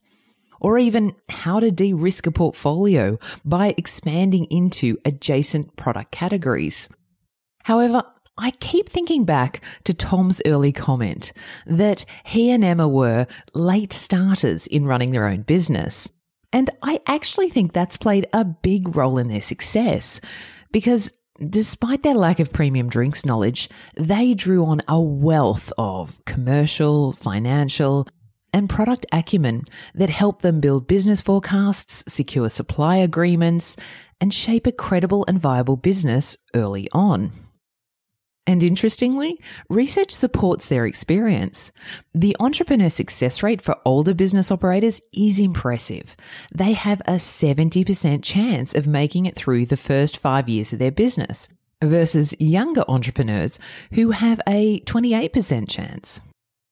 Or 0.60 0.78
even 0.78 1.16
how 1.30 1.60
to 1.60 1.72
de 1.72 1.94
risk 1.94 2.28
a 2.28 2.32
portfolio 2.32 3.18
by 3.46 3.76
expanding 3.78 4.46
into 4.46 4.98
adjacent 5.06 5.76
product 5.76 6.12
categories. 6.12 6.90
However, 7.64 8.04
I 8.38 8.52
keep 8.52 8.90
thinking 8.90 9.26
back 9.26 9.62
to 9.84 9.94
Tom's 9.94 10.42
early 10.46 10.72
comment 10.72 11.34
that 11.66 12.06
he 12.24 12.52
and 12.52 12.64
Emma 12.64 12.88
were 12.88 13.28
late 13.54 13.94
starters 13.94 14.66
in 14.66 14.86
running 14.86 15.12
their 15.12 15.28
own 15.28 15.42
business. 15.42 16.10
And 16.52 16.70
I 16.82 17.00
actually 17.06 17.50
think 17.50 17.74
that's 17.74 17.98
played 17.98 18.28
a 18.34 18.44
big 18.44 18.96
role 18.96 19.18
in 19.18 19.28
their 19.28 19.42
success 19.42 20.20
because 20.72 21.12
despite 21.48 22.04
their 22.04 22.16
lack 22.16 22.40
of 22.40 22.52
premium 22.52 22.90
drinks 22.90 23.26
knowledge, 23.26 23.70
they 23.96 24.34
drew 24.34 24.66
on 24.66 24.82
a 24.88 25.00
wealth 25.00 25.72
of 25.78 26.24
commercial, 26.26 27.14
financial, 27.14 28.08
and 28.54 28.70
product 28.70 29.06
acumen 29.12 29.64
that 29.94 30.10
helped 30.10 30.42
them 30.42 30.60
build 30.60 30.88
business 30.88 31.22
forecasts, 31.22 32.04
secure 32.08 32.50
supply 32.50 32.98
agreements, 32.98 33.76
and 34.20 34.34
shape 34.34 34.68
a 34.68 34.72
credible 34.72 35.24
and 35.28 35.40
viable 35.40 35.78
business 35.78 36.36
early 36.54 36.90
on. 36.92 37.32
And 38.48 38.64
interestingly, 38.64 39.40
research 39.70 40.12
supports 40.12 40.68
their 40.68 40.86
experience. 40.86 41.72
The 42.16 42.36
entrepreneur 42.40 42.90
success 42.90 43.44
rate 43.44 43.62
for 43.62 43.78
older 43.86 44.14
business 44.14 44.52
operators 44.52 45.02
is 45.14 45.40
impressive. 45.40 46.18
They 46.54 46.74
have 46.74 47.02
a 47.02 47.14
70% 47.14 48.24
chance 48.24 48.74
of 48.74 48.88
making 48.88 49.28
it 49.28 49.36
through 49.36 49.68
the 49.68 49.78
first 49.78 50.18
five 50.18 50.50
years 50.50 50.74
of 50.74 50.80
their 50.80 50.92
business 50.92 51.48
versus 51.84 52.34
younger 52.40 52.84
entrepreneurs 52.88 53.60
who 53.94 54.12
have 54.12 54.42
a 54.48 54.80
28% 54.82 55.70
chance. 55.70 56.20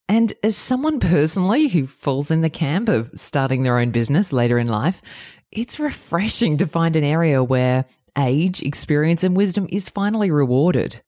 And 0.10 0.34
as 0.42 0.56
someone 0.56 1.00
personally 1.00 1.68
who 1.68 1.86
falls 1.86 2.32
in 2.32 2.42
the 2.42 2.50
camp 2.50 2.90
of 2.90 3.12
starting 3.16 3.64
their 3.64 3.78
own 3.78 3.92
business 3.92 4.32
later 4.32 4.58
in 4.58 4.68
life, 4.68 5.02
it's 5.52 5.80
refreshing 5.80 6.58
to 6.58 6.68
find 6.68 6.96
an 6.96 7.04
area 7.04 7.44
where 7.44 7.86
age, 8.18 8.62
experience, 8.62 9.24
and 9.24 9.36
wisdom 9.36 9.68
is 9.70 9.90
finally 9.90 10.32
rewarded. 10.32 11.02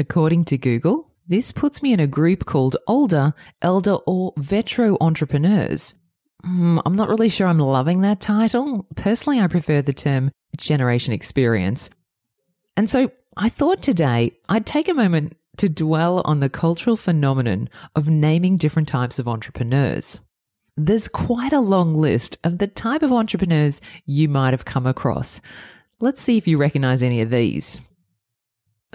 According 0.00 0.44
to 0.46 0.56
Google, 0.56 1.10
this 1.28 1.52
puts 1.52 1.82
me 1.82 1.92
in 1.92 2.00
a 2.00 2.06
group 2.06 2.46
called 2.46 2.74
older, 2.86 3.34
elder, 3.60 3.96
or 4.06 4.32
vetro 4.36 4.96
entrepreneurs. 4.98 5.94
Mm, 6.42 6.80
I'm 6.86 6.96
not 6.96 7.10
really 7.10 7.28
sure 7.28 7.46
I'm 7.46 7.58
loving 7.58 8.00
that 8.00 8.18
title. 8.18 8.86
Personally, 8.96 9.40
I 9.40 9.46
prefer 9.46 9.82
the 9.82 9.92
term 9.92 10.30
generation 10.56 11.12
experience. 11.12 11.90
And 12.78 12.88
so 12.88 13.10
I 13.36 13.50
thought 13.50 13.82
today 13.82 14.32
I'd 14.48 14.64
take 14.64 14.88
a 14.88 14.94
moment 14.94 15.36
to 15.58 15.68
dwell 15.68 16.22
on 16.24 16.40
the 16.40 16.48
cultural 16.48 16.96
phenomenon 16.96 17.68
of 17.94 18.08
naming 18.08 18.56
different 18.56 18.88
types 18.88 19.18
of 19.18 19.28
entrepreneurs. 19.28 20.18
There's 20.78 21.08
quite 21.08 21.52
a 21.52 21.60
long 21.60 21.92
list 21.92 22.38
of 22.42 22.56
the 22.56 22.68
type 22.68 23.02
of 23.02 23.12
entrepreneurs 23.12 23.82
you 24.06 24.30
might 24.30 24.54
have 24.54 24.64
come 24.64 24.86
across. 24.86 25.42
Let's 26.00 26.22
see 26.22 26.38
if 26.38 26.48
you 26.48 26.56
recognize 26.56 27.02
any 27.02 27.20
of 27.20 27.28
these. 27.28 27.82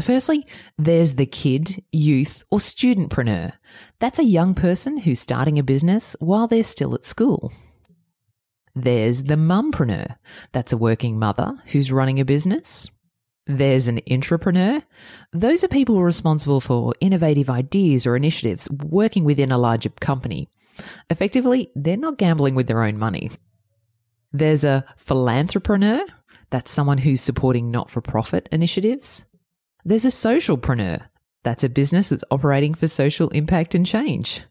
Firstly, 0.01 0.45
there's 0.77 1.15
the 1.15 1.25
kid, 1.25 1.84
youth, 1.91 2.43
or 2.51 2.60
studentpreneur. 2.60 3.53
That's 3.99 4.19
a 4.19 4.25
young 4.25 4.53
person 4.53 4.97
who's 4.97 5.19
starting 5.19 5.58
a 5.58 5.63
business 5.63 6.15
while 6.19 6.47
they're 6.47 6.63
still 6.63 6.93
at 6.95 7.05
school. 7.05 7.53
There's 8.75 9.23
the 9.23 9.36
mumpreneur. 9.36 10.17
That's 10.51 10.73
a 10.73 10.77
working 10.77 11.17
mother 11.17 11.53
who's 11.67 11.93
running 11.93 12.19
a 12.19 12.25
business. 12.25 12.89
There's 13.47 13.88
an 13.88 14.01
intrapreneur. 14.01 14.84
Those 15.31 15.63
are 15.63 15.69
people 15.69 16.03
responsible 16.03 16.60
for 16.60 16.93
innovative 16.99 17.49
ideas 17.49 18.05
or 18.05 18.17
initiatives 18.17 18.69
working 18.69 19.23
within 19.23 19.51
a 19.51 19.58
larger 19.58 19.89
company. 20.01 20.49
Effectively, 21.10 21.71
they're 21.73 21.95
not 21.95 22.17
gambling 22.17 22.55
with 22.55 22.67
their 22.67 22.84
own 22.84 22.97
money. 22.97 23.31
There's 24.34 24.65
a 24.65 24.84
philanthropreneur. 24.99 26.01
That's 26.49 26.71
someone 26.71 26.97
who's 26.97 27.21
supporting 27.21 27.71
not 27.71 27.89
for 27.89 28.01
profit 28.01 28.49
initiatives. 28.51 29.25
There's 29.88 30.04
a 30.06 30.08
socialpreneur. 30.08 31.08
That's 31.43 31.63
a 31.63 31.69
business 31.69 32.10
that's 32.10 32.24
operating 32.32 32.74
for 32.74 32.88
social 32.88 33.30
impact 33.30 33.76
and 33.76 33.86
change. 33.86 34.41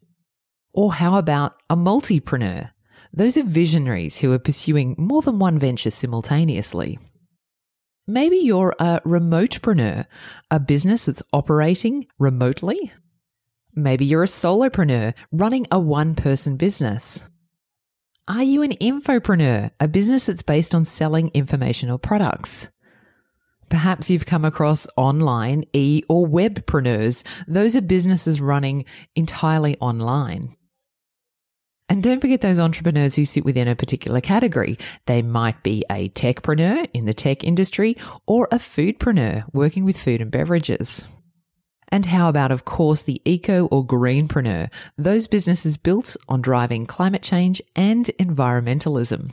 Or 0.73 0.93
how 0.93 1.17
about 1.17 1.57
a 1.69 1.77
multipreneur? 1.77 2.71
Those 3.13 3.37
are 3.37 3.43
visionaries 3.43 4.19
who 4.19 4.31
are 4.33 4.39
pursuing 4.39 4.95
more 4.97 5.23
than 5.23 5.41
one 5.41 5.59
venture 5.59 5.91
simultaneously. 5.91 7.01
Maybe 8.07 8.37
you're 8.37 8.77
a 8.79 9.01
remotepreneur, 9.05 10.07
a 10.53 10.61
business 10.61 11.07
that's 11.07 11.23
operating 11.33 12.07
remotely. 12.17 12.93
Maybe 13.75 14.05
you're 14.05 14.23
a 14.23 14.27
solopreneur 14.27 15.15
running 15.33 15.67
a 15.73 15.81
one 15.81 16.15
person 16.15 16.57
business. 16.57 17.25
Are 18.29 18.45
you 18.45 18.63
an 18.63 18.73
infopreneur, 18.73 19.73
a 19.81 19.89
business 19.89 20.27
that's 20.27 20.43
based 20.43 20.77
on 20.77 20.85
selling 20.85 21.33
information 21.35 21.91
or 21.91 21.99
products? 21.99 22.69
Perhaps 23.69 24.11
you've 24.11 24.27
come 24.27 24.45
across 24.45 24.87
online 24.97 25.65
e 25.73 26.03
or 26.09 26.27
webpreneurs. 26.27 27.25
Those 27.47 27.77
are 27.77 27.81
businesses 27.81 28.41
running 28.41 28.85
entirely 29.15 29.77
online. 29.79 30.57
And 31.89 32.03
don't 32.03 32.21
forget 32.21 32.41
those 32.41 32.59
entrepreneurs 32.59 33.15
who 33.15 33.25
sit 33.25 33.45
within 33.45 33.69
a 33.69 33.77
particular 33.77 34.21
category. 34.21 34.79
They 35.07 35.21
might 35.21 35.63
be 35.63 35.85
a 35.91 36.09
techpreneur 36.11 36.89
in 36.95 37.05
the 37.05 37.13
tech 37.13 37.45
industry 37.45 37.97
or 38.27 38.49
a 38.51 38.57
foodpreneur 38.57 39.45
working 39.53 39.85
with 39.85 39.99
food 39.99 40.23
and 40.23 40.31
beverages. 40.31 41.05
And 41.89 42.07
how 42.07 42.29
about, 42.29 42.51
of 42.51 42.65
course, 42.65 43.03
the 43.03 43.21
eco 43.25 43.67
or 43.67 43.87
greenpreneur? 43.87 44.71
Those 44.97 45.27
businesses 45.27 45.77
built 45.77 46.17
on 46.29 46.41
driving 46.41 46.87
climate 46.87 47.23
change 47.23 47.61
and 47.77 48.07
environmentalism. 48.19 49.31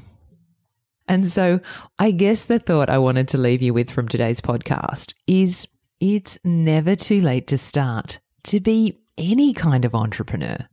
And 1.11 1.29
so 1.29 1.59
I 1.99 2.11
guess 2.11 2.43
the 2.43 2.57
thought 2.57 2.89
I 2.89 2.97
wanted 2.97 3.27
to 3.29 3.37
leave 3.37 3.61
you 3.61 3.73
with 3.73 3.91
from 3.91 4.07
today's 4.07 4.39
podcast 4.39 5.13
is 5.27 5.67
it's 5.99 6.39
never 6.45 6.95
too 6.95 7.19
late 7.19 7.47
to 7.47 7.57
start, 7.57 8.21
to 8.45 8.61
be 8.61 9.01
any 9.17 9.51
kind 9.53 9.83
of 9.83 9.93
entrepreneur. 9.93 10.69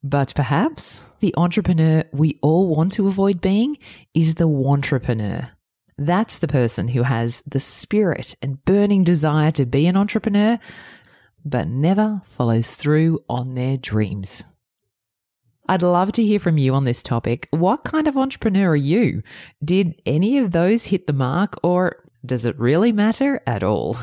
But 0.00 0.32
perhaps 0.36 1.02
the 1.18 1.34
entrepreneur 1.36 2.04
we 2.12 2.38
all 2.40 2.68
want 2.68 2.92
to 2.92 3.08
avoid 3.08 3.40
being 3.40 3.78
is 4.14 4.36
the 4.36 4.46
wantrepreneur. 4.46 5.50
That's 5.98 6.38
the 6.38 6.46
person 6.46 6.86
who 6.86 7.02
has 7.02 7.42
the 7.44 7.58
spirit 7.58 8.36
and 8.40 8.64
burning 8.64 9.02
desire 9.02 9.50
to 9.50 9.66
be 9.66 9.88
an 9.88 9.96
entrepreneur, 9.96 10.60
but 11.44 11.66
never 11.66 12.22
follows 12.26 12.76
through 12.76 13.24
on 13.28 13.56
their 13.56 13.76
dreams. 13.76 14.44
I'd 15.70 15.82
love 15.82 16.10
to 16.12 16.24
hear 16.24 16.40
from 16.40 16.58
you 16.58 16.74
on 16.74 16.82
this 16.82 17.00
topic. 17.00 17.46
What 17.52 17.84
kind 17.84 18.08
of 18.08 18.16
entrepreneur 18.16 18.70
are 18.70 18.74
you? 18.76 19.22
Did 19.64 20.02
any 20.04 20.36
of 20.36 20.50
those 20.50 20.86
hit 20.86 21.06
the 21.06 21.12
mark, 21.12 21.60
or 21.62 22.02
does 22.26 22.44
it 22.44 22.58
really 22.58 22.90
matter 22.90 23.40
at 23.46 23.62
all? 23.62 23.96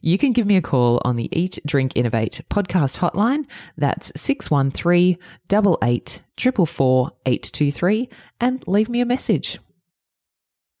You 0.00 0.16
can 0.16 0.32
give 0.32 0.46
me 0.46 0.56
a 0.56 0.62
call 0.62 1.02
on 1.04 1.16
the 1.16 1.28
Eat, 1.38 1.58
Drink, 1.66 1.92
Innovate 1.94 2.40
podcast 2.48 3.00
hotline. 3.00 3.44
That's 3.76 4.12
613 4.16 5.18
88 5.52 6.22
823 6.40 8.08
and 8.40 8.64
leave 8.66 8.88
me 8.88 9.02
a 9.02 9.04
message. 9.04 9.58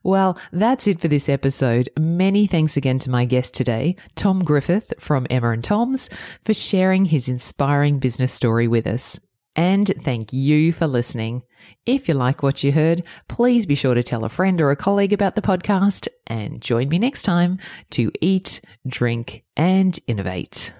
Well, 0.02 0.38
that's 0.52 0.86
it 0.86 1.02
for 1.02 1.08
this 1.08 1.28
episode. 1.28 1.90
Many 1.98 2.46
thanks 2.46 2.78
again 2.78 2.98
to 3.00 3.10
my 3.10 3.26
guest 3.26 3.52
today, 3.52 3.96
Tom 4.14 4.42
Griffith 4.42 4.94
from 4.98 5.26
Emma 5.28 5.50
and 5.50 5.62
Tom's, 5.62 6.08
for 6.46 6.54
sharing 6.54 7.04
his 7.04 7.28
inspiring 7.28 7.98
business 7.98 8.32
story 8.32 8.66
with 8.66 8.86
us. 8.86 9.20
And 9.56 9.92
thank 10.02 10.32
you 10.32 10.72
for 10.72 10.86
listening. 10.86 11.42
If 11.86 12.08
you 12.08 12.14
like 12.14 12.42
what 12.42 12.64
you 12.64 12.72
heard, 12.72 13.04
please 13.28 13.66
be 13.66 13.74
sure 13.74 13.94
to 13.94 14.02
tell 14.02 14.24
a 14.24 14.28
friend 14.28 14.60
or 14.60 14.70
a 14.70 14.76
colleague 14.76 15.12
about 15.12 15.36
the 15.36 15.42
podcast 15.42 16.08
and 16.26 16.60
join 16.60 16.88
me 16.88 16.98
next 16.98 17.22
time 17.22 17.58
to 17.90 18.10
eat, 18.20 18.60
drink, 18.86 19.44
and 19.56 19.98
innovate. 20.06 20.72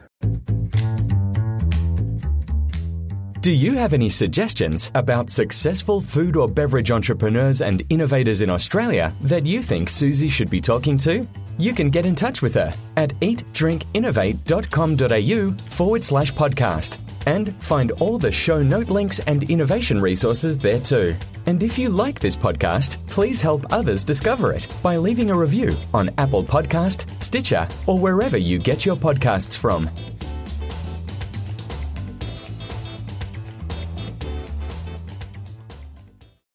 Do 3.41 3.53
you 3.53 3.73
have 3.73 3.93
any 3.93 4.09
suggestions 4.09 4.91
about 4.95 5.29
successful 5.29 6.01
food 6.01 6.35
or 6.35 6.49
beverage 6.49 6.91
entrepreneurs 6.91 7.61
and 7.61 7.83
innovators 7.91 8.41
in 8.41 8.49
Australia 8.49 9.15
that 9.21 9.45
you 9.45 9.61
think 9.61 9.91
Susie 9.91 10.31
should 10.31 10.49
be 10.49 10.63
talking 10.63 10.97
to? 10.99 11.29
You 11.59 11.75
can 11.75 11.91
get 11.91 12.07
in 12.07 12.15
touch 12.15 12.41
with 12.41 12.55
her 12.55 12.73
at 12.97 13.11
eatdrinkinnovate.com.au 13.21 15.71
forward 15.71 16.03
slash 16.03 16.33
podcast 16.33 17.04
and 17.27 17.55
find 17.63 17.91
all 17.93 18.19
the 18.19 18.33
show 18.33 18.63
note 18.63 18.91
links 18.91 19.21
and 19.21 19.49
innovation 19.51 20.01
resources 20.01 20.59
there 20.59 20.81
too. 20.81 21.15
And 21.47 21.63
if 21.63 21.79
you 21.79 21.89
like 21.89 22.21
this 22.21 22.37
podcast, 22.37 23.05
please 23.09 23.41
help 23.41 23.65
others 23.73 24.05
discover 24.05 24.53
it 24.53 24.69
by 24.83 24.97
leaving 24.97 25.31
a 25.31 25.37
review 25.37 25.77
on 25.93 26.11
Apple 26.19 26.45
Podcast, 26.45 27.07
Stitcher, 27.23 27.69
or 27.87 27.99
wherever 27.99 28.37
you 28.37 28.59
get 28.59 28.85
your 28.85 28.97
podcasts 28.97 29.57
from. 29.57 29.91